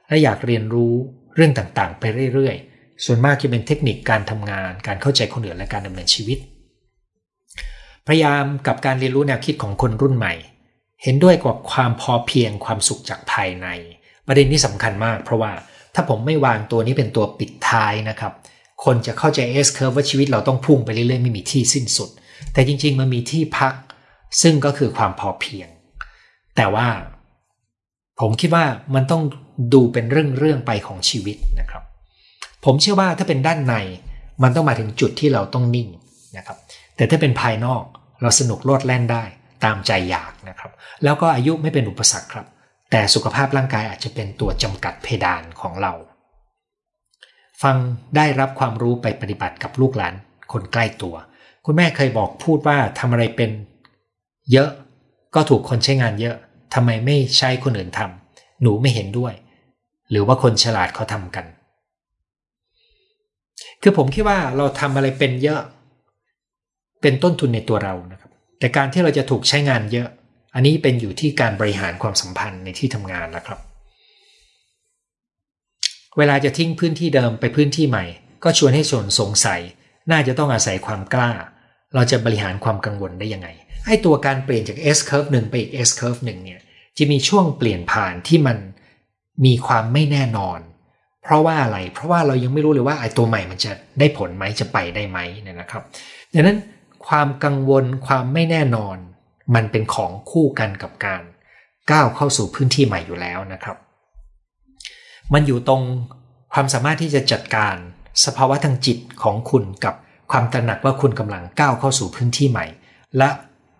[0.07, 0.93] และอยากเรียนรู้
[1.35, 6.39] เรื่องต่างๆ ไปเรื่อยๆ ส่วนมากจะเป็นเทคนิคการทำงาน การเข้าใจคนอื่นและการดำเนินชีวิต
[8.07, 10.33] พยายามกับการเรียนรู้แนวคิดของคนรุ่นใหม่
[11.03, 13.67] เห็นด้วยกับความพอเพียงความสุขจากภายใน
[14.27, 15.51] ประเด็นนี้สำคัญมากเพราะว่า
[15.95, 18.33] ถ้าผมไม่วางตัวนี้เป็นตัวปิดท้ายนะครับ
[18.85, 22.09] คนจะเข้าใจเอสเคอร์ว่าชีวิตเราต้องพุ่งไปเรื่อยๆ ไม่มีที่สิ้นสุด
[22.53, 23.73] แต่จริง ๆ มันมีที่พัก
[24.41, 25.67] ซึ่งก็คือความพอเพียง
[26.55, 26.87] แต่ว่า
[28.19, 28.65] ผมคิดว่า
[28.95, 29.21] มันต้อง
[29.73, 31.83] ดูเป็นเรื่องๆไปของชีวิตนะครับ
[32.65, 33.75] ผมเชื่อว่าถ้าเป็นด้านใน
[34.43, 35.89] มันต้องมาถึงจุดที่เราต้องนิ่ง
[36.37, 36.57] นะครับ
[36.95, 37.83] แต่ถ้าเป็นภายนอก
[38.21, 39.23] เราสนุกโลดแล่นได้
[39.63, 40.71] ตามใจอยากนะครับ
[41.03, 42.45] แล้วก็อายุไม่เป็นอุปสรรคครับ
[42.91, 45.93] แต่สุขภาพร่างกายอาจจะเป็นตัวจำกัดเพดานของเรา
[47.63, 47.75] ฟัง
[48.15, 50.13] ได้รับความรู้ไปปฏิบัติกับลูกหลาน
[50.51, 51.15] คนใกล้ตัว
[51.65, 53.51] คุณแม่เคยบอกพูดว่าทำอะไรเป็น
[54.51, 54.69] เยอะ
[55.35, 56.35] ก็ถูกคนใช้งานเยอะ
[56.73, 59.33] ทำไมไม่ใช้คนอื่นทำหนูไม่เห็นด้วย
[60.09, 61.45] หรือว่าคนฉลาดเขาทำกัน
[63.81, 65.61] คือผมคิดว่าเราทำอะไรเป็นเยอะ
[67.01, 70.07] เป็นต้นทุนในตัวเรานะครับ แต่การที่เราจะถูกใช้งานเยอะ
[70.55, 73.59] อันนี้เป็นอยู่ที่การบริหารความสัมพันธ์ในที่ทำงานแล้วครับ
[76.17, 78.05] เวลาจะทิ้งพื้นที่เดิมไปพื้นที่ใหม่
[78.43, 79.61] ก็ชวนให้ส่วนสงสัย
[80.11, 81.31] น่าจะต้องอาศัยความกล้า
[81.95, 83.47] เราจะบริหารความกังวลได้ยังไง
[83.85, 86.59] ไอ้ตัวการเปลี่ยนจาก S curve หนึ่งไปอีก S curve หนึ่งเนี่ย
[86.97, 88.57] จะมีช่วงเปลี่ยนผ่านที่มัน
[89.45, 90.59] มีความไม่แน่นอน
[91.23, 95.83] เพราะว่าอะไร เพราะว่าเรายังไม่รู้เลยว่าไอ้ตัวใหม่มันจะได้ผลไหมจะไปได้ไหมเนี่ยนะครับ
[96.33, 96.57] ดังนั้น
[97.07, 98.97] ความกังวลความไม่แน่นอน
[99.55, 101.21] มันเป็นของคู่กันกับการ
[101.91, 103.77] ก้าวเข้าสู่พื้นที่ใหม่อยู่แล้วนะครับ
[105.33, 105.81] มันอยู่ตรง
[106.53, 107.75] ความสามารถที่จะจัดการ
[108.25, 109.95] สภาวะทางจิตของคุณกับ
[110.31, 112.65] ความตระหนักว่าคุณกำลังก้าวเข้าสู่พื้นที่ใหม่
[113.17, 113.29] และ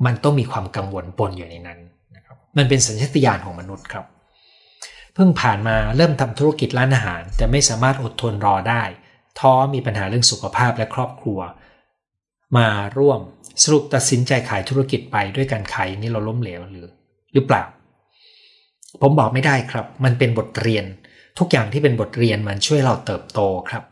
[0.05, 1.79] มันต้องมีความกังวลปนอยู่ในนั้น
[2.15, 4.05] นะครับมันเป็นสัญชาตญาณของมนุษย์ครับ
[5.13, 8.83] เพิ่งผ่านมาเริ่มทำธุรกิจร้านอาหาร แต่ไม่สามารถอดทนรอได้
[9.39, 11.39] ท้อมีปัญหาเรื่องสุขภาพและครอบครัว
[12.57, 13.19] มาร่วม
[13.63, 16.87] สรุปตัดสินใจขายธุรกิจไปด้วยการขายนี้เราล้มเหลวหรือ
[17.33, 17.63] หรือเปล่า
[19.01, 20.85] ผมบอกไม่ได้ครับ มันเป็นบทเรียน
[21.39, 23.83] ทุกอย่างที่เป็นบทเรียนมันช่วยเราเติบโตครับ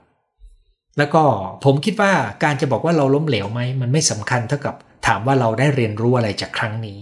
[0.97, 1.23] แล้วก็
[1.63, 2.13] ผมคิดว่า
[2.43, 4.75] การจะบอกว่าเราล้มเหลวไหมมันไม่สำคัญเท่ากับ
[5.07, 6.99] ถามว่าเราได้เรียนรู้อะไรจากครั้งนี้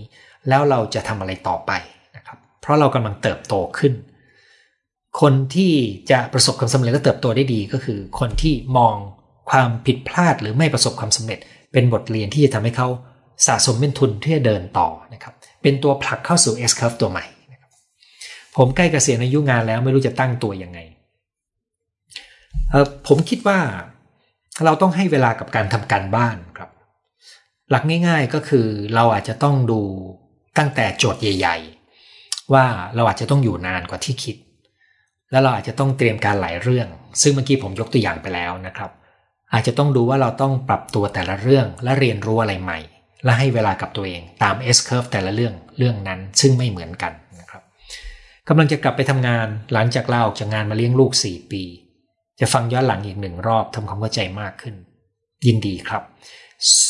[0.47, 1.71] แล้วเราจะทำอะไรต่อไป
[2.15, 3.93] นะครับ เพราะเรากำลังเติบโตขึ้น
[5.21, 5.73] คนที่
[6.11, 8.95] จะประสบความสำเร็จและเติบโตได้ดีก็คือ คนที่มอง
[9.51, 11.39] ความผิดพลาดหรือไม่ประสบความสำเร็จ
[11.73, 12.87] เป็นบทเรียนที่จะทำให้เขา
[13.47, 17.25] สะสมเป็นทุนที่จะเดินต่อนะครับเป็นตัวผลักเข้าสู่ S curve ตัวใหม่
[18.57, 20.79] ผมใกล้เกษียณอายุงานแล้วไม่รู้จะตั้งตัวยังไง
[23.07, 23.59] ผมคิดว่า
[24.65, 26.69] เราต้องให้เวลากับการทำการบ้านครับ
[27.69, 29.81] หลักง่ายๆก็คือเราอาจจะต้องดู
[30.57, 31.57] ตั้งแต่โจทย์ใหญ่
[32.05, 34.35] ๆ ว่าเราอาจจะต้องอยู่นานกว่าที่คิด
[35.31, 36.87] แล้วเราอาจจะต้องเตรียมการหลายเรื่อง
[37.21, 38.91] ซึ่งเมื่อกี้ผมยกตัวอย่างไปแล้วนะครับ
[39.53, 42.79] อาจจะต้องดูว่าเราต้องปรับตัวแต่ละเรื่องและเรียนรู้อะไรใหม่
[43.25, 47.63] และให้เวลากับตัวเองตาม S curve แต่ละเรื่องเรื่องนั้นซึ่งไม่เหมือนกันนะครับ
[48.47, 51.63] กำลังจะกลับไปทำงานหลังจากลาออกจากงานมาเลี้ยงลูก 4 ปี
[52.39, 54.75] จะฟังย้อนหลังอีกหนึ่งรอบทำความเข้าใจมากขึ้น
[55.45, 56.03] ยินดีครับ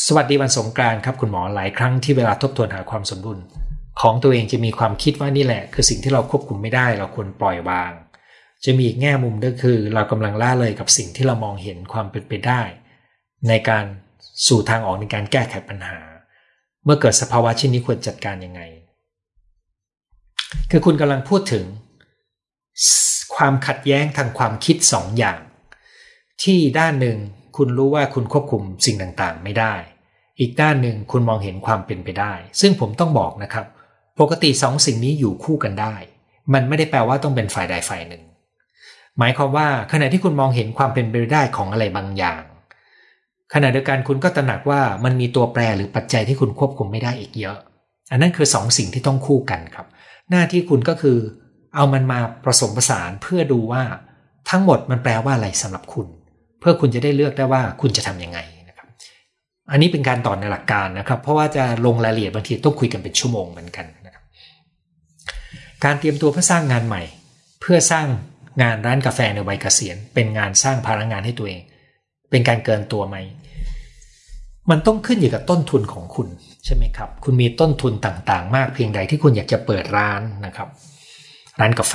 [0.06, 3.38] สวัสดีวันสงกรานต์ครับคุณหมอหลายครั้งที่เวลาทบทวนหาความสมดุล
[4.00, 7.92] ของตัวเองจะมีความคิดว่านี่แหละ คือสิ่งที่เราควบคุมไม่ได้เราควรปล่อยวาง
[8.64, 12.62] จะมีอีกแง่มุมก็คือ เรากำลังล่าเลยกับสิ่งที่เรามองเห็นความเป็นไปได้
[13.48, 13.84] ในการ
[14.48, 15.98] สู่ทางออกในการแก้ไขปัญหา
[16.84, 18.60] เมื่อเกิดสภาวะเช่นนี้ควรจัดการยังไง
[20.70, 21.64] คือคุณกำลังพูดถึง
[23.36, 25.40] ความขัดแย้งทางความคิดสองอย่าง
[26.42, 27.18] ที่ด้านหนึ่ง
[27.56, 29.74] คุณรู้ว่าคุณควบคุมสิ่งต่างๆ ไม่ได้
[30.40, 33.66] อีกด้านหนึ่งคุณมองเห็นความเป็นไปได้ ซึ่งผมต้องบอกนะครับ
[34.20, 35.94] ปกติสองสิ่งนี้อยู่คู่กันได้
[36.52, 38.22] มันไม่ได้แปลว่าต้องเป็นฝ่ายใดฝ่ายหนึ่ง
[39.18, 42.40] หมายความว่าขณะที่คุณมองเห็นความเป็นไปได้ของอะไรบางอย่าง
[43.54, 47.56] ขณะเดียวกันคุณก็ตระหนักว่ามันมีตัวแปรหรือปัจจัยที่คุณควบคุมไม่ได้อีกเยอะ
[48.10, 49.86] อันนั้นคือสองสิ่งที่ต้องคู่กันครับ
[50.30, 51.18] หน้าที่คุณก็คือ
[51.74, 53.82] เอามันมาผสมผสานเพื่อดูว่า
[54.50, 56.06] ทั้งหมดมันแปลว่าอะไรสำหรับคุณ
[56.60, 58.88] เพื่อคุณจะได้เลือกได้ว่าคุณจะทํำยังไงนะครับ
[59.70, 64.24] อันนี้เป็นการต่อในหลักการนะครับ เพราะว่าจะลงรายละเอียดบางทีต้องคุยกันเป็นชั่วโมงเหมือนกันนะครับ
[65.84, 67.02] การเตรียมตัวเพื่อสร้างงานใหม่
[67.60, 68.06] เพื่อสร้าง
[68.60, 71.62] งานร้านกาแฟในวัยเกษียณ เป็นงานสร้างพลังงานให้ตัวเอง
[72.30, 73.16] เป็นการเกินตัวไหม
[74.70, 76.28] มันต้องขึ้นอยู่กับต้นทุนของคุณ
[76.64, 80.68] ใช่ไหมครับ คุณมีต้นทุนต่างๆ มากเพียงใดที่คุณอยากจะเปิดร้านนะครับ
[81.60, 81.94] ร้านกาแฟ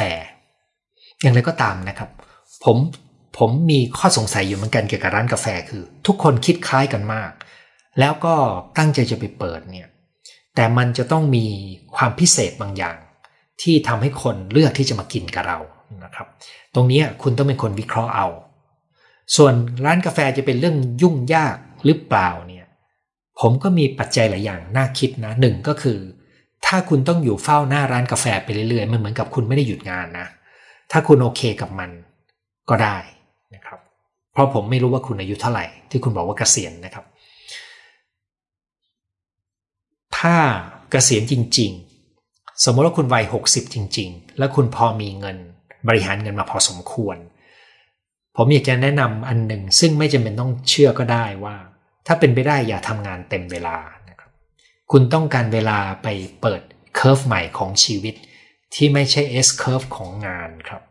[1.22, 2.10] อย่างไรก็ตามนะครับ
[2.66, 2.78] ผม
[3.38, 7.32] ผมมีข้อสงสัยอยู่เหมือนกันเกี่ยวกับร้านกาแฟคือ ทุกคนคิดคล้ายกันมาก
[8.00, 8.36] แล้วก็
[8.78, 9.88] ตั้งใจจะไปเปิดเนี่ย
[10.56, 11.46] แต่มันจะต้องมี
[11.96, 12.98] ความพิเศษบางอย่าง
[13.62, 15.60] ที่ทำให้คนเลือกที่จะมากินกับเรา
[16.04, 16.28] นะครับ
[16.76, 18.28] ตรงนี้คุณต้องเป็นคนวิเคราะห์เอา
[19.36, 19.54] ส่วน
[19.86, 22.66] ร้านกาแฟจะเป็นเรื่องยุ่งยากหรือเปล่าเนี่ย
[23.40, 26.00] ผมก็มีปัจจัยหลายอย่างน่าคิดนะหนึ่งก็คือ
[26.66, 30.28] ถ้าคุณต้องอยู่เฝ้าหน้าร้านกาแฟไปเรื่อยๆ มันเหมือนกับคุณไม่ได้หยุดงานนะ
[30.92, 31.90] ถ้าคุณโอเคกับมัน
[32.70, 32.98] ก็ได้
[33.56, 33.80] นะครับ
[34.34, 37.06] เพราะผมไม่รู้ว่าคุณอายุเท่าไหร่ ที่คุณบอกว่าเกษียณนะครับ
[40.18, 40.36] ถ้า
[40.92, 41.72] เกษียณจริง
[42.18, 45.38] ๆ สมมติว่าคุณวัย 60 จริง ๆ แล้วคุณพอมีเงิน
[45.88, 47.18] บริหารเงินมาพอสมควร
[48.36, 51.56] ผมอยากจะแนะนำอันหนึ่งซึ่งไม่จำเป็นต้องเชื่อก็ได้ว่า
[52.08, 53.78] ถ้าเป็นไปได้อย่าทำงานเต็มเวลา
[54.10, 54.32] นะครับ
[54.92, 56.08] คุณต้องการเวลาไป
[56.42, 56.62] เปิด
[56.96, 58.16] เคอร์ฟใหม่ของชีวิต
[58.76, 60.82] ที่ไม่ใช่ S curve ของงานครับ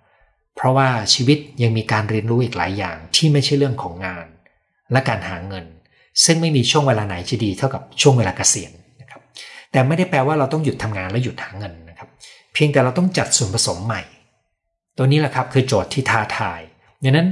[0.56, 4.26] เพราะว่าชีวิตยังมีการเรียนรู้อีกหลายอย่างที่ไม่ใช่เรื่องของงาน
[4.92, 5.64] และการหาเงิน
[6.24, 9.20] ซึ่งไม่มีช่วงเวลาไหนจะดีเท่ากับช่วงเวลาเกษียณนะครับ
[9.72, 12.08] แต่ไม่ได้แปลว่าเราต้องหยุดทำงานและหยุดหาเงินนะครับ
[12.54, 14.02] เพียงแต่เราต้องจัดส่วนผสมใหม่
[14.96, 16.60] ตัวนี้แหละครับคือโจทย์ที่ท้าทาย
[17.02, 17.28] ดังนั้น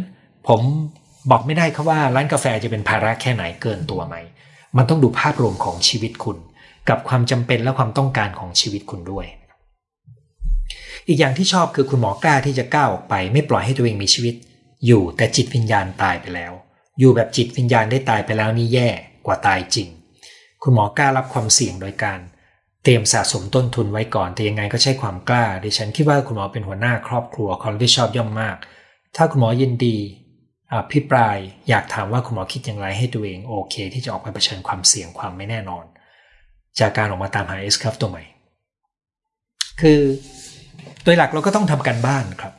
[0.49, 0.61] ผม
[1.31, 4.17] บอกไม่ได้ครับว่าร้านกาแฟจะเป็นภาระแค่ไหนเกินตัวไหม
[4.77, 6.39] มันต้องดูภาพรวมของชีวิตคุณ
[6.89, 9.27] กับความจำเป็นและความต้องการของชีวิตคุณด้วย
[11.09, 14.35] อีกอย่างที่ชอบคือคุณหมอกล้าที่จะก้าวออกไป ไม่ปล่อยให้ตัวเองมีชีวิต
[14.87, 16.53] อยู่แต่จิตวิญญาณตายไปแล้ว
[16.99, 18.89] อยู่แบบจิตวิญญาณได้ตายไปแล้วนี่แย่
[19.27, 19.89] กว่าตายจริง
[20.63, 22.21] คุณหมอกล้ารับความเสี่ยงโดยการ
[22.85, 28.57] เตรียมสะสมต้นทุนไว้ก่อน แต่ยังไงก็ใช้ความกล้า ดิฉันคิดว่าคุณหมอเป็นหัวหน้าครอบครัวคนที่ชอบย่อมมาก
[29.17, 29.97] ถ้าคุณหมอยินดี
[30.73, 31.37] อภิปราย
[31.69, 35.85] อยากถามว่าคุณหมอคิดอย่างไรให้ตัวเองโอเค ที่จะออกไปเผชิญความเสี่ยงความไม่แน่นอน
[36.81, 38.23] จากการออกมาตามหาเอสครับตัวใหม่
[39.81, 40.01] คือ
[41.05, 42.55] โดยหลักเราก็ต้องทำกันบ้านครับ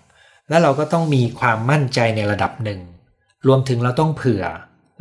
[0.49, 2.79] แล้วเราก็ต้องมีความมั่นใจในระดับหนึ่ง
[3.47, 4.43] รวมถึงเราต้องเผื่อ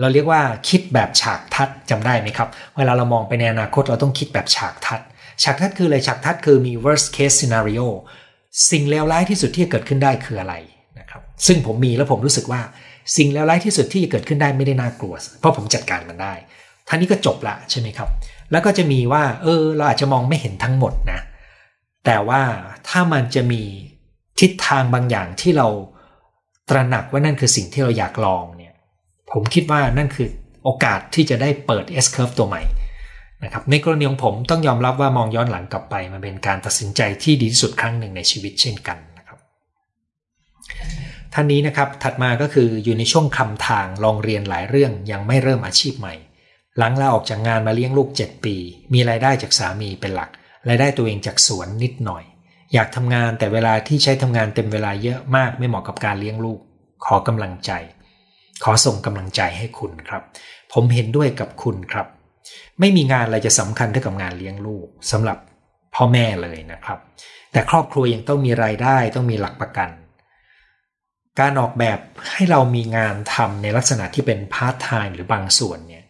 [0.01, 5.01] เราเรียกว่าคิดแบบฉากทัดจำได้ไหมครับ เวลาเรามองไปในอนาคตเราต้องคิดแบบฉากทัด
[5.43, 7.87] ฉากทัดคืออะไรฉากทัดคือมี worst case scenario
[8.71, 10.55] สิ่งเลวร้ายที่สุดที่จะเกิดขึ้นได้คืออะไร
[10.99, 12.61] นะครับซึ่งผมมีแล้วผมรู้สึกว่า
[13.17, 16.35] สิ่งเลวร้ายที่สุดที่จะเกิดขึ้นได้ไม่ได้น่ากลัว เพราะผมจัดการมันได้
[16.89, 18.09] ท่านี้ก็จบละใช่ไหมครับ
[18.51, 21.21] แล้วก็จะมีว่า เออ เราอาจจะมองไม่เห็นทั้งหมดนะ
[22.05, 22.43] แต่ว่า
[22.89, 23.63] ถ้ามันจะมี
[24.41, 25.69] ทิศทางบางอย่างที่เรา
[26.71, 28.75] ตระหนักว่านั่นคือสิ่งที่เราอยากลองเนี่ย
[29.33, 30.29] ผมคิดว่านั่นคือ
[30.65, 32.63] โอกาสที่จะได้เปิด S curve ตัวใหม่
[33.45, 39.39] นะครับในกรณีของผมต้องยอมรับว่ามองย้อนหลังกลับไป มันเป็นการตัดสินใจที่ดีที่สุดครั้งหนึ่งในชีวิตเช่นกันนะครับ
[41.35, 46.15] ท่านนี้นะครับถัดมาก็คืออยู่ในช่วงคำทางลองเรียนหลายเรื่องยังไม่เริ่มอาชีพใหม่
[46.79, 48.57] หลังลาออกจากงานมาเลี้ยงลูก 7 ปี
[48.93, 50.31] มีรายได้จากสามีเป็นหลัก
[50.69, 52.25] รายได้ตัวเองจากสวนนิดหน่อย
[52.75, 56.61] อยากทำงานแต่เวลาที่ใช้ทำงานเต็มเวลาเยอะมากไม่เหมาะกับการเลี้ยงลูก
[57.05, 57.71] ขอกำลังใจ
[58.65, 60.23] ขอส่งกำลังใจให้คุณครับ
[60.73, 62.07] ผมเห็นด้วยกับคุณครับ
[62.81, 65.39] ไม่มีงานอะไรจะสำคัญเท่ากับงานเลี้ยงลูกสำหรับ
[65.95, 66.99] พ่อแม่เลยนะครับ
[67.53, 69.91] แต่ครอบครัวยังต้องมีรายได้ต้องมีหลักประกัน
[71.41, 71.99] การออกแบบ
[72.31, 76.05] ให้เรามีงานทำในลักษณะที่เป็นพาร์ทไทม์หรือบางส่วนเนี่ย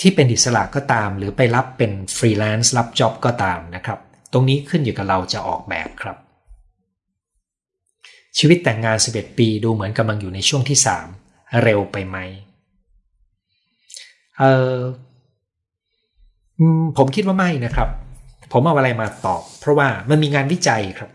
[0.00, 3.98] ที่เป็นอิสระก็ตาม หรือไปรับเป็นฟรีแลนซ์รับจ็อบก็ตามนะครับ
[4.32, 6.16] ตรงนี้ขึ้นอยู่กับเราจะออกแบบครับ
[8.38, 10.78] ชีวิตแต่งงาน 11 ปีดูเหมือนกำลังอยู่ในช่วงที่
[11.20, 12.18] 3 เร็วไปไหม
[14.38, 14.74] เออ
[16.98, 17.88] ผมคิดว่าไม่นะครับ
[18.52, 21.10] ผมเอาอะไรมาตอบ เพราะว่ามันมีงานวิจัยครับ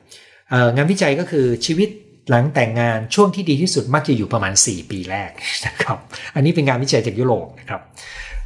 [0.75, 1.89] งานวิจัยก็คือชีวิต
[2.29, 5.31] หลังแต่งงานช่วงที่ดีที่สุดมักจะอยู่ประมาณ 4 ปีแรก
[5.65, 5.97] นะครับ
[6.35, 7.81] อันนี้เป็นงานวิจัยจากยุโรปนะครับ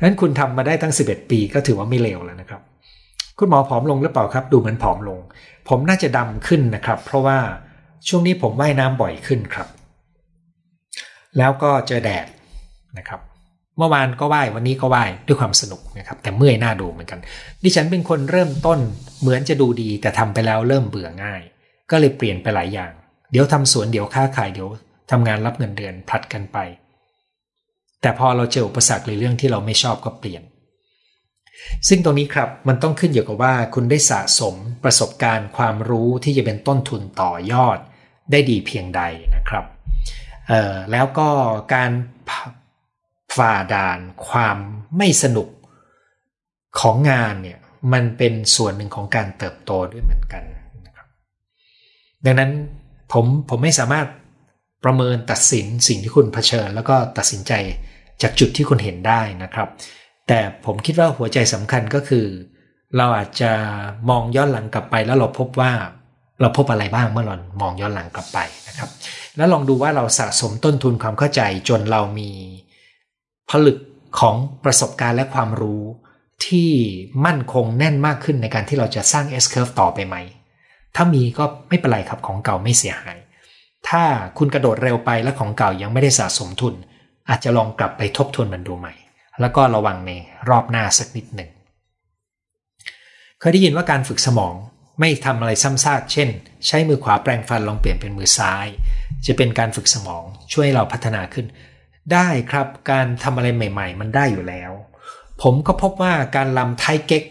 [0.01, 2.61] นั้นคุณทำมาได้ตั้ง 11 ปีก็ถือว่าไม่เลวแล้วนะครับ
[3.39, 5.19] คุณหมอผอมลงหรือเปล่าครับ ดูเหมือนผอมลง
[5.69, 7.37] ผมน่าจะดำขึ้นนะครับ เพราะว่า
[8.07, 9.67] ช่วงนี้ผมว่ายน้ำบ่อยขึ้นครับ
[11.37, 12.25] แล้วก็เจอแดด
[12.97, 13.19] นะครับ
[13.77, 17.19] เมื่อวานก็ว่ายวันนี้ก็ว่ายด้วยความสนุกนะครับแต่เมื่อยหน้าดูเหมือนกัน
[17.63, 18.79] ดิฉันเป็นคนเริ่มต้น
[19.21, 21.41] เหมือนจะดูดี แต่ทำไปแล้วเริ่มเบื่อง่าย
[21.91, 22.91] ก็เลยเปลี่ยนไปหลายอย่าง
[23.31, 24.69] เดี๋ยวทำสวนเดี๋ยวค้าขายเดี๋ยว
[25.11, 26.57] ทำงานรับเงินเดือนพลัดกันไป
[28.01, 30.43] แต่พอเราเจออุปสรรคหรือเรื่องที่เราไม่ชอบก็เปลี่ยน
[31.87, 37.77] ซึ่งตรงนี้ครับมันต้องขึ้นอยู่กับว่าคุณได้สะสมประสบการณ์ความรู้ที่จะเป็นต้นทุนต่อยอด
[38.31, 39.01] ได้ดีเพียงใด
[39.35, 39.65] นะครับ
[40.91, 41.29] แล้วก็
[41.73, 41.91] การ
[43.35, 44.57] ฝ่าด่านความ
[44.97, 45.49] ไม่สนุก
[46.79, 47.59] ของงานเนี่ย
[47.93, 50.43] มันเป็นส่วนหนึ่งของการเติบโตด้วยเหมือนกัน
[50.85, 51.07] นะครับ
[52.25, 52.51] ดังนั้น
[53.11, 54.07] ผมผมไม่สามารถ
[54.83, 57.53] ประเมินตัดสินสิ่งที่คุณเผชิญ แล้วก็ตัดสินใจ
[58.21, 59.67] จากจุดที่คุณเห็นได้นะครับ
[60.27, 62.25] แต่ผมคิดว่าหัวใจสำคัญก็คือ
[62.97, 63.51] เราอาจจะ
[64.09, 65.71] มองย้อนหลังกลับไป แล้วเราพบว่า
[66.41, 68.89] เราพบอะไรบ้างเมื่อเรามองย้อนหลังกลับไปนะครับ
[69.37, 72.29] แล้วลองดูว่าเราสะสมต้นทุนความเข้าใจจนเรามี
[73.67, 73.77] ลึก
[74.19, 75.83] ของประสบการณ์และความรู้
[76.45, 76.71] ที่
[77.25, 80.15] มั่นคงแน่นมากขึ้นในการที่เราจะสร้าง S curve ต่อไปไหม
[80.95, 83.17] ถ้ามีก็ไม่เป็นไรครับของเก่าไม่เสียหาย
[83.89, 84.03] ถ้า
[84.37, 86.73] คุณกระโดดเร็วไปและของเก่ายังไม่ได้สะสมทุน
[87.29, 88.93] อาจจะลองกลับไปทบทวนมันดูใหม่
[89.41, 90.11] แล้วก็ระวังใน
[90.49, 91.49] รอบหน้าสักนิดหนึ่ง
[93.39, 94.53] เคยได้ยินว่าการฝึกสมอง
[94.99, 96.29] ไม่ทำอะไรซ้ำซาก เช่น
[96.67, 98.67] ใช้มือขวาแปลงฟันลองเปลี่ยนเป็นมือซ้าย
[99.25, 101.45] จะเป็นการฝึกสมองช่วยเราพัฒนาขึ้น
[102.13, 104.71] ได้ครับการทำอะไรใหม่ ๆ มันได้อยู่แล้ว
[105.41, 107.23] ผมก็พบว่าการลำไทเก๊ก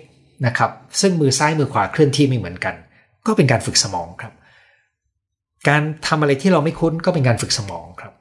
[0.46, 2.74] นะครับ ซึ่งมือซ้ายมือขวาเคลื่อนที่ไม่เหมือนกัน
[3.26, 4.32] ก็เป็นการฝึกสมองครับ
[5.68, 8.12] การทำอะไรที่เราไม่คุ้นก็เป็นการฝึกสมองครับ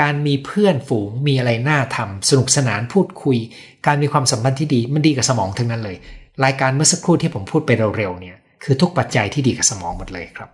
[0.00, 3.38] การมีเพื่อนฝูงมีอะไรน่าทำสนุกสนานพูดคุย
[3.86, 5.96] การมีความสัมพันธ์ที่ดีมันดีกับสมองทั้งนั้นเลย
[6.44, 10.50] รายการเมื่อสักครู่ที่ผมพูดไปเร็วๆเนี่ยคือทุกปัจจัยที่ดีกับสมองหมดเลยครับ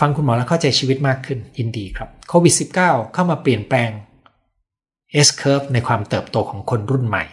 [0.00, 2.74] ฟังคุณหมอแล้วเข้าใจชีวิตมากขึ้นยินดีครับโควิด -19
[3.14, 3.90] เข้ามาเปลี่ยนแปลง
[5.26, 7.24] S curve ในความเติบโตของคนรุ่นใหม่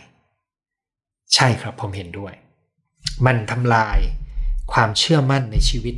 [1.36, 2.34] ใช่ครับผมเห็นด้วย
[3.26, 3.98] มันทำลาย
[4.74, 5.96] ความเชื่อมั่นในชีวิต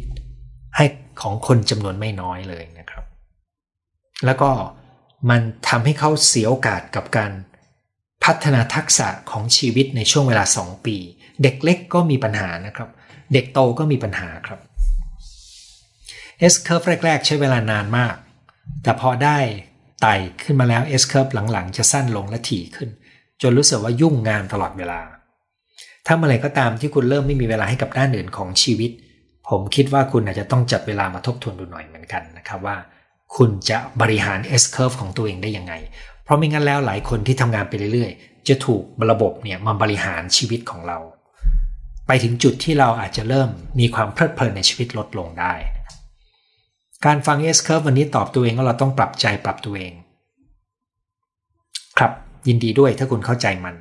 [0.75, 0.85] ให้
[1.21, 3.05] ของคนจำนวนไม่น้อยเลยนะครับ
[4.25, 4.51] แล้วก็
[5.29, 7.31] มันทำให้เขาเสียโอกาสกับการ
[8.23, 10.97] พัฒนาทักษะของชีวิตในช่วงเวลา 2 ปี
[11.43, 12.89] เด็กเล็กก็มีปัญหานะครับ
[13.33, 14.59] เด็กโตก็มีปัญหาครับ
[16.53, 18.15] S curve แรก ๆ ใช้เวลานานมาก
[18.83, 19.37] แต่พอได้
[20.01, 22.89] ไต่ขึ้นมาแล้ว S curve หลังๆ จะสั้นลงและถี่ขึ้น
[23.41, 24.99] จนรู้สึกว่ายุ่งงานตลอดเวลา
[26.05, 28.91] ถ้าเมื่อไรก็ตามที่คุณเริ่มไม่มีเวลาให้กับด้านอื่นของชีวิต
[29.49, 32.77] ผมคิดว่าคุณอาจจะต้องจัดเวลามาทบทวนดูหน่อยเหมือนกันนะครับว่า
[33.35, 35.73] คุณจะบริหาร S curve ของตัวเองได้ยังไง
[36.23, 40.97] เพราะไม่งั้นแล้วหลายคนที่ทำงานไปเรื่อยๆ จะถูกระบบเนี่ยมาบริหารชีวิตของเรา
[42.07, 45.53] ไปถึงจุดที่เราอาจจะเริ่มมีความเพลิดเพลินในชีวิตลดลงได้
[47.05, 49.93] การฟัง S curve วันนี้ตอบตัวเองว่าเราต้องปรับใจปรับตัวเอง
[51.97, 52.11] ครับ
[52.47, 53.75] ยินดีด้วยถ้าคุณเข้าใจมัน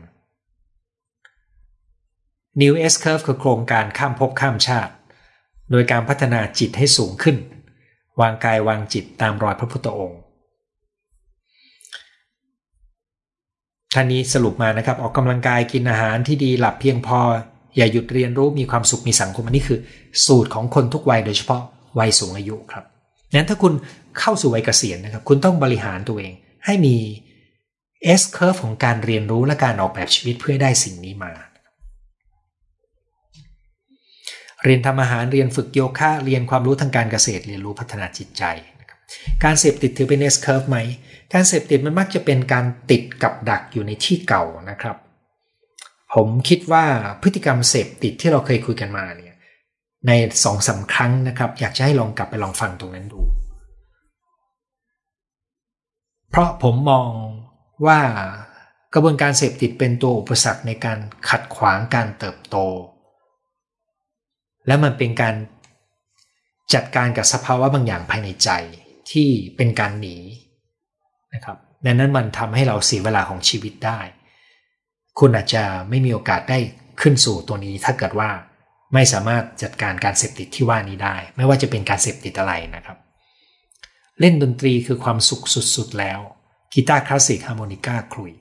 [2.62, 4.92] New S curve คือโครงการข้ามภพข้ามชาติ
[5.70, 7.36] โดยการพัฒนาจิตให้สูงขึ้น
[8.20, 10.20] วางกายวางจิตตามรอยพระพุทธองค์
[13.94, 17.20] ท่านนี้สรุปมานะครับ ออกกำลังกายกินอาหารที่ดีหลับเพียงพอ
[17.76, 19.78] อย่าหยุดเรียนรู้มีความสุขมีสังคมอันนี้คือ
[20.26, 21.62] สูตรของคนทุกวัยโดยเฉพาะ
[21.98, 22.84] วัยสูงอายุครับ
[23.36, 23.72] นั้นถ้าคุณ
[24.20, 26.32] เข้าสู่วัยเกษียณนะครับ คุณต้องบริหารตัวเอง
[26.66, 26.96] ให้มี
[28.20, 31.32] S curve ของการเรียนรู้และการออกแบบชีวิตเพื่อได้สิ่งนี้มา
[34.64, 38.44] เรียนทำอาหารเรียนฝึกโยคะ เรียนความรู้ทางการเกษตร เรียนรู้พัฒนาจิตใจ
[39.44, 40.78] การเสพติดถือเป็น S curve ไหม
[41.32, 44.96] การเสพติดมันมักจะเป็นการติดกับดักอยู่ในที่เก่านะครับ
[46.14, 46.84] ผมคิดว่า
[47.22, 49.25] พฤติกรรมเสพติดที่เราเคยคุยกันมาเนี่ย
[50.06, 50.12] ใน
[50.44, 53.22] สองสาครั้งนะครับ อยากจะให้ลองกลับไปลองฟังตรงนั้นดู
[56.30, 57.08] เพราะผมมอง
[57.86, 58.00] ว่า
[58.94, 62.56] กระบวนการเสพติดเป็นตัวอุปสรรคในการขัดขวางการเติบโต
[64.66, 65.34] และมันเป็นการ
[66.74, 68.50] จัดการกับสภาวะบางอย่างภายในใจ
[69.12, 70.16] ที่เป็นการหนี
[71.34, 74.00] นะครับดังนั้นมันทำให้เราเสียเวลาของชีวิตได้
[75.18, 76.58] คุณอาจจะไม่มีโอกาสได้
[77.00, 78.30] ขึ้นสู่ตัวนี้ถ้าเกิดว่า
[78.94, 82.98] ไม่สามารถจัดการการเสพติดที่ว่านี้ได้ ไม่ว่าจะเป็นการเสพติดอะไรนะครับ
[84.20, 85.44] เล่นดนตรีคือความสุข
[85.76, 86.20] สุดๆแล้ว
[86.72, 88.32] กีตาร์คลาสสิกฮาร์โมนิก้าขลุ่ย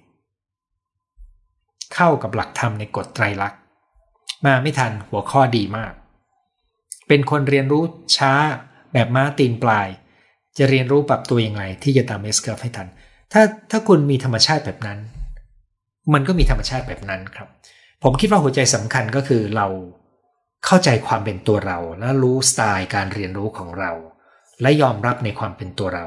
[1.93, 3.60] เข้ากับหลักธรรมในกฎไตรลักษณ์
[4.45, 5.93] มาไม่ทันหัวข้อดีมาก
[7.08, 7.84] เป็นคนเรียนรู้
[8.17, 8.34] ช้า
[8.93, 9.88] แบบม้าตีนปลาย
[10.58, 12.88] จะเรียนรู้ปรับตัวอย่างไรที่จะตาม S-Curve ให้ทัน
[13.34, 14.99] ถ้าถ้าคุณมีธรรมชาติแบบนั้น
[16.13, 17.47] มันก็มีธรรมชาติแบบนั้นครับ
[18.03, 19.67] ผมคิดว่าหัวใจสำคัญก็คือเรา
[20.65, 23.91] เข้าใจความเป็นตัวเรา และรู้สไตล์การเรียนรู้ของเรา
[24.61, 26.05] และยอมรับในความเป็นตัวเรา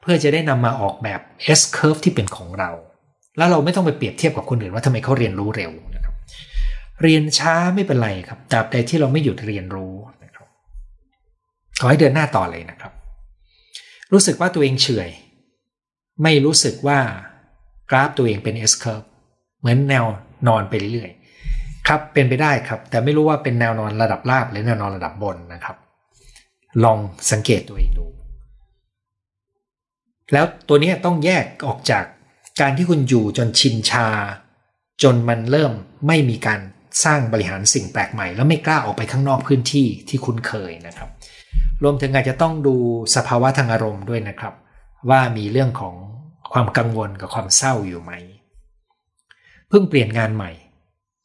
[0.00, 1.20] เพื่อจะได้นำมาออกแบบ
[1.58, 2.70] S curve ที่เป็นของเรา
[3.36, 6.14] แล้วเราไม่ต้องไปเปรียบเทียบกับคนอื่นว่าทำไมเขาเรียนรู้เร็วนะครับ
[7.02, 10.46] เรียนช้าไม่เป็นไรครับตราบใดที่เราไม่หยุดเรียนรู้นะครับ
[11.80, 12.92] ขอให้เดินหน้าต่อเลยนะครับ
[14.12, 15.10] รู้สึกว่าตัวเองเฉย
[16.22, 16.98] ไม่รู้สึกว่า
[17.90, 19.06] กราฟตัวเองเป็น S curve
[19.60, 20.04] เหมือนแนว
[20.48, 21.10] นอนไปเรื่อย
[21.88, 25.76] ครับเป็นไปได้ครับ แต่ไม่รู้ว่าเป็นแนวนอนระดับราบหรือแนวนอนระดับบนนะครับ
[26.84, 26.98] ลอง
[27.30, 28.06] สังเกตตัวเองดู
[30.32, 32.04] แล้วตัวนี้ต้องแยกออกจาก
[32.60, 34.08] การที่คุณอยู่จนชินชา
[35.02, 35.72] จนมันเริ่ม
[36.06, 36.60] ไม่มีการ
[37.04, 41.08] สร้างบริหารสิ่งแปลกใหม่ แล้วไม่กล้าออกไปข้างนอกพื้นที่ที่คุ้นเคยนะครับ
[41.82, 42.76] รวมถึงอาจจะต้องดู
[43.16, 44.54] สภาวะทางอารมณ์ด้วยนะครับ
[45.10, 45.94] ว่ามีเรื่องของ
[46.52, 48.12] ความกังวลกับความเศร้าอยู่ไหม
[49.68, 50.50] เพิ่งเปลี่ยนงานใหม่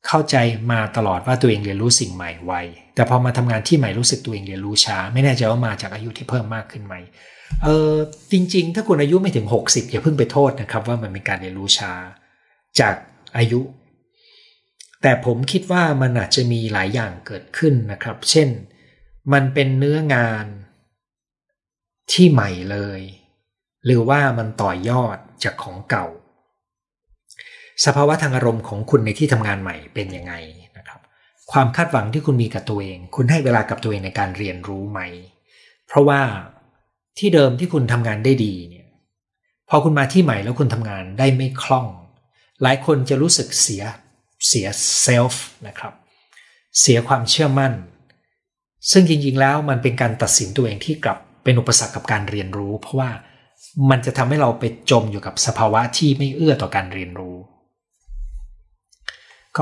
[0.08, 0.36] เข้าใจ
[0.72, 2.54] มาตลอดว่าตัวเองเรียนรู้สิ่งใหม่ไว
[2.96, 6.96] แต่พอมาทำงานที่ใหม่รู้สึกตัวเองเรียนรู้ช้า ไม่แน่ใจว่ามาจากอายุที่เพิ่มมากขึ้นไหม
[7.64, 7.94] เออ
[8.32, 11.94] จริง ๆ ถ้าคุณอายุไม่ถึง 60 อย่าเพิ่งไปโทษนะครับ ว่ามันเป็นการเรียนรู้ช้า
[12.80, 12.96] จาก
[13.38, 13.62] อายุ
[15.02, 18.50] แต่ผมคิดว่ามันอาจจะมีหลายอย่างเกิดขึ้นนะครับ เช่น
[19.34, 20.46] มันเป็นเนื้องาน
[22.12, 23.02] ที่ใหม่เลย
[23.86, 26.08] หรือว่ามันต่อยอดจากของเก่า
[27.86, 30.34] สภาวะทางอารมณ์ของคุณในที่ทำงานใหม่เป็นยังไง
[30.78, 31.00] นะครับ
[31.52, 35.00] ความคาดหวังที่คุณมีกับตัวเอง คุณให้เวลากับตัวเองในการเรียนรู้ไหม
[35.88, 36.22] เพราะว่า
[37.18, 38.88] ที่เดิมที่คุณทำงานได้ดีเนี่ย
[39.70, 41.88] พอคุณมาที่ใหม่แล้วคุณทำงานได้ไม่คล่อง
[42.62, 43.84] หลายคนจะรู้สึกเสีย
[44.48, 44.68] เสีย
[45.02, 45.94] เซลฟ์นะครับ
[46.80, 47.74] เสียความเชื่อมั่น
[48.92, 53.10] ซึ่งจริงๆแล้วมันเป็นการตัดสินตัวเองที่กลับเป็นอุปสรรคกับการเรียนรู้ เพราะว่า
[53.90, 57.38] มันจะทำให้เราไปจมอยู่กับสภาวะที่ไม่เอื้อต่อการเรียนรู้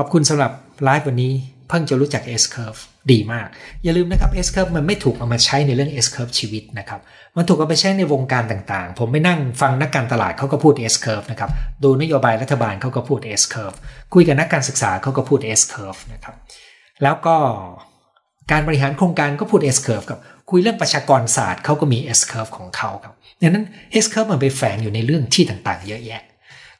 [0.02, 0.52] อบคุณสำหรับ
[0.84, 1.32] ไลฟ์วันนี้
[1.68, 2.80] เพิ่งจะรู้จัก S curve
[3.12, 3.46] ดีมาก
[3.84, 7.00] อย่าลืมนะครับ S curve มันไม่ถูกเอามาใช้ในเรื่อง S curve ชีวิตนะครับ
[7.36, 11.50] มันถูกเอาไปใช้ในวงการต่างๆ ผมไปนั่งฟังนักการตลาดเขาก็พูด S curve นะครับ
[11.82, 13.76] ดูนโยบายรัฐบาลเขาก็พูด S curve
[14.14, 16.34] คุยกับนักการศึกษาเขาก็พูด S curve นะครับ
[17.02, 17.36] แล้วก็
[18.50, 20.18] การบริหารโครงการก็พูด S curve กับ
[20.50, 23.64] คุยเรื่องประชากรศาสตร์เขาก็มี S curve ของเขาครับดังนั้น
[24.04, 26.22] S curve มันไปแฝงอยู่ในเรื่องที่ต่างๆ เยอะแยะ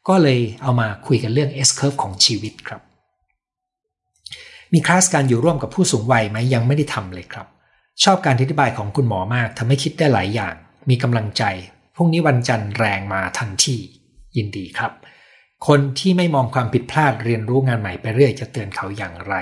[0.09, 2.83] ก็เลยเอามาคุยกันเรื่อง S curve ของชีวิตครับ
[4.72, 7.46] มีคลาสการอยู่ร่วมกับผู้สูงวัยไหมยังไม่ได้ทำเลยครับ
[8.04, 10.54] ชอบการอธิบายของคุณหมอมากทำให้คิดได้หลายอย่าง
[10.90, 11.44] มีกำลังใจ
[11.94, 13.76] พรุ่งนี้วันจันทร์แรงมาทันที
[14.37, 14.92] ยินดีครับ
[15.66, 19.35] คนที่ไม่มองความผิดพลาดเรียนรู้งานใหม่ไปเรื่อยจะเตือนเขาอย่างไร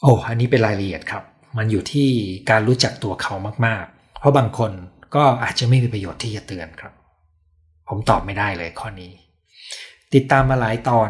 [0.00, 1.24] โอ้อันนี้เป็นรายละเอียดครับ
[1.56, 2.08] มันอยู่ที่
[2.50, 3.34] การรู้จักตัวเขา
[3.66, 4.72] มากๆ เพราะบางคน
[5.14, 6.92] ก็อาจจะไม่มีประโยชน์ที่จะเตือนครับ
[7.88, 9.12] ผมตอบไม่ได้เลยข้อนี้
[10.14, 11.08] ติดตามมาหลายตอน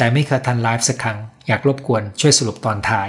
[0.00, 3.08] แต่ไม่เคยทันไลฟ์สักครั้ง อยากรบกวนช่วยสรุปตอนท้าย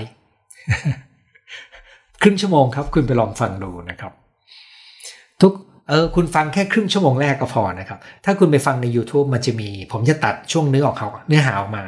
[2.22, 4.14] ครึ่งชั่วโมงครับ คุณไปลองฟังดูนะครับ
[5.42, 5.54] ทุก
[5.90, 11.84] เออคุณฟังแค่ครึ่งชั่วโมงแรกก็พอนะครับ ถ้าคุณไปฟังใน YouTube มันจะมี ผมจะตัดช่วงเนื้อออกเขาเนื้อหาออกมา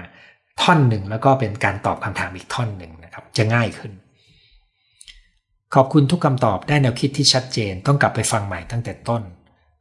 [0.61, 3.91] ท่อนหนึ่งแล้วก็เป็นการตอบคำถามอีกท่อนหนึ่งนะครับ จะง่ายขึ้น
[5.75, 9.21] ขอบคุณทุกคำตอบได้แนวคิดที่ชัดเจน ต้องกลับไปฟังใหม่ตั้งแต่ต้น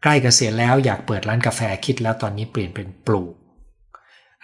[0.03, 3.33] ใกล้เกษียณแล้วอยากเปิดร้านกาแฟคิดแล้วตอนนี้เปลี่ยนเป็นปลูก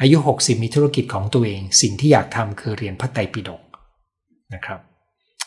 [0.00, 3.62] อายุ 60 มีธุรกิจของตัวเอง สิ่งที่อยากทำคือเรียนพระไตรปิฎก
[4.54, 4.80] นะครับ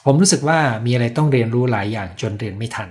[0.05, 2.89] ผมรู้สึกว่ามีอะไรต้องเรียนรู้หลายอย่างจนเรียนไม่ทัน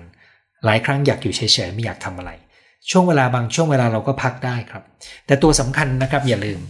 [0.64, 2.30] หลายครั้งอยากอยู่เฉยๆไม่อยากทำอะไร
[2.90, 4.82] ช่วงเวลาบางช่วงเวลาเราก็พักได้ครับ
[5.26, 6.60] แต่ตัวสำคัญนะครับอย่าลืม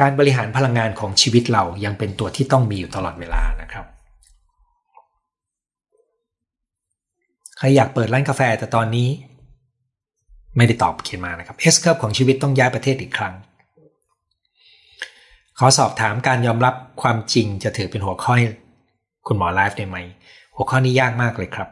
[0.00, 3.86] การบริหารพลังงานของชีวิตเรายังเป็นตัวที่ต้องมีอยู่ตลอดเวลานะครับ
[7.58, 9.08] ใครอยากเปิดร้านกาแฟแต่ตอนนี้
[10.56, 13.34] ไม่ได้ตอบเขียนมานะครับ S curve ของชีวิตต้องย้ายประเทศอีกครั้ง
[15.58, 18.34] ขอสอบถามการยอมรับความจริงจะถือเป็นหัวข้อ
[19.26, 19.96] คุณหมอไลฟ์ได้ไหม
[20.56, 21.68] หัวข้อนี้ยากมากเลยครับ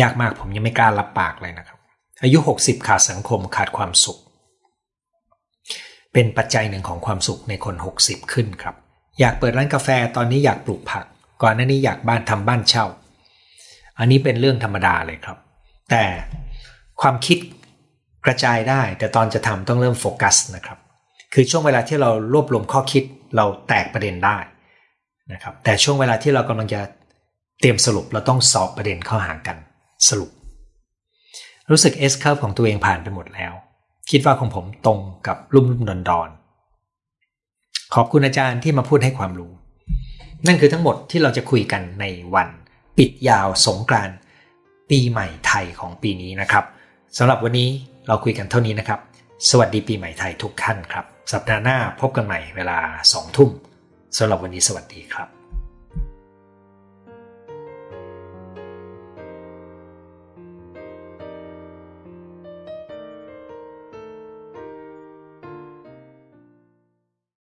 [0.00, 1.78] ยากมากผมยังไม่กล้ารับปากเลยนะครับ
[2.22, 4.18] อายุ 60 ขาดสังคมขาดความสุข
[6.12, 8.74] เป็นปัจจัยหนึ่งของความสุขในคน 60 ขึ้นครับ
[9.20, 11.04] อยากเปิดร้านกาแฟตอนนี้อยากปลูกผัก
[11.42, 12.86] ก่อนหน้านี้อยากบ้านทำบ้านเช่า
[13.98, 15.38] อันนี้เป็นเรื่องธรรมดาเลยครับ
[15.90, 16.04] แต่
[17.00, 17.38] ความคิด
[18.26, 20.78] กระจายได้ แต่ตอนจะทำต้องเริ่มโฟกัสนะครับ
[21.34, 23.04] คือช่วงเวลาที่เรารวบรวมข้อคิด
[23.36, 24.38] เราแตกประเด็นได้
[25.32, 26.80] นะครับ แต่ช่วงเวลาที่เรากำลังจะ
[27.60, 29.56] เตรียมสรุปเราต้องสอบประเด็นเข้าหากัน
[30.08, 30.30] สรุป
[31.70, 33.52] รู้สึก S curve ของตัวเองผ่านไปหมดแล้ว
[34.10, 36.28] คิดว่าของผมตรงกับรุ่มรุ่มดอนดอน
[37.94, 39.52] ขอบคุณอาจารย์ที่มาพูดให้ความรู้
[40.46, 42.48] นั่นคือทั้งหมดที่เราจะคุยกันในวัน
[42.98, 44.16] ปิดยาวสงกรานต์
[44.90, 46.64] ปีใหม่ไทยของปีนี้นะครับ
[47.18, 47.68] สำหรับวันนี้
[48.06, 49.00] เราคุยกันเท่านี้นะครับ
[49.50, 52.78] สวัสดีปีใหม่ไทยทุกท่านครับ สัปดาห์หน้าพบกันใหม่เวลา
[53.12, 53.50] สองทุ่ม
[54.18, 55.39] สำหรับวันนี้สวัสดีครับ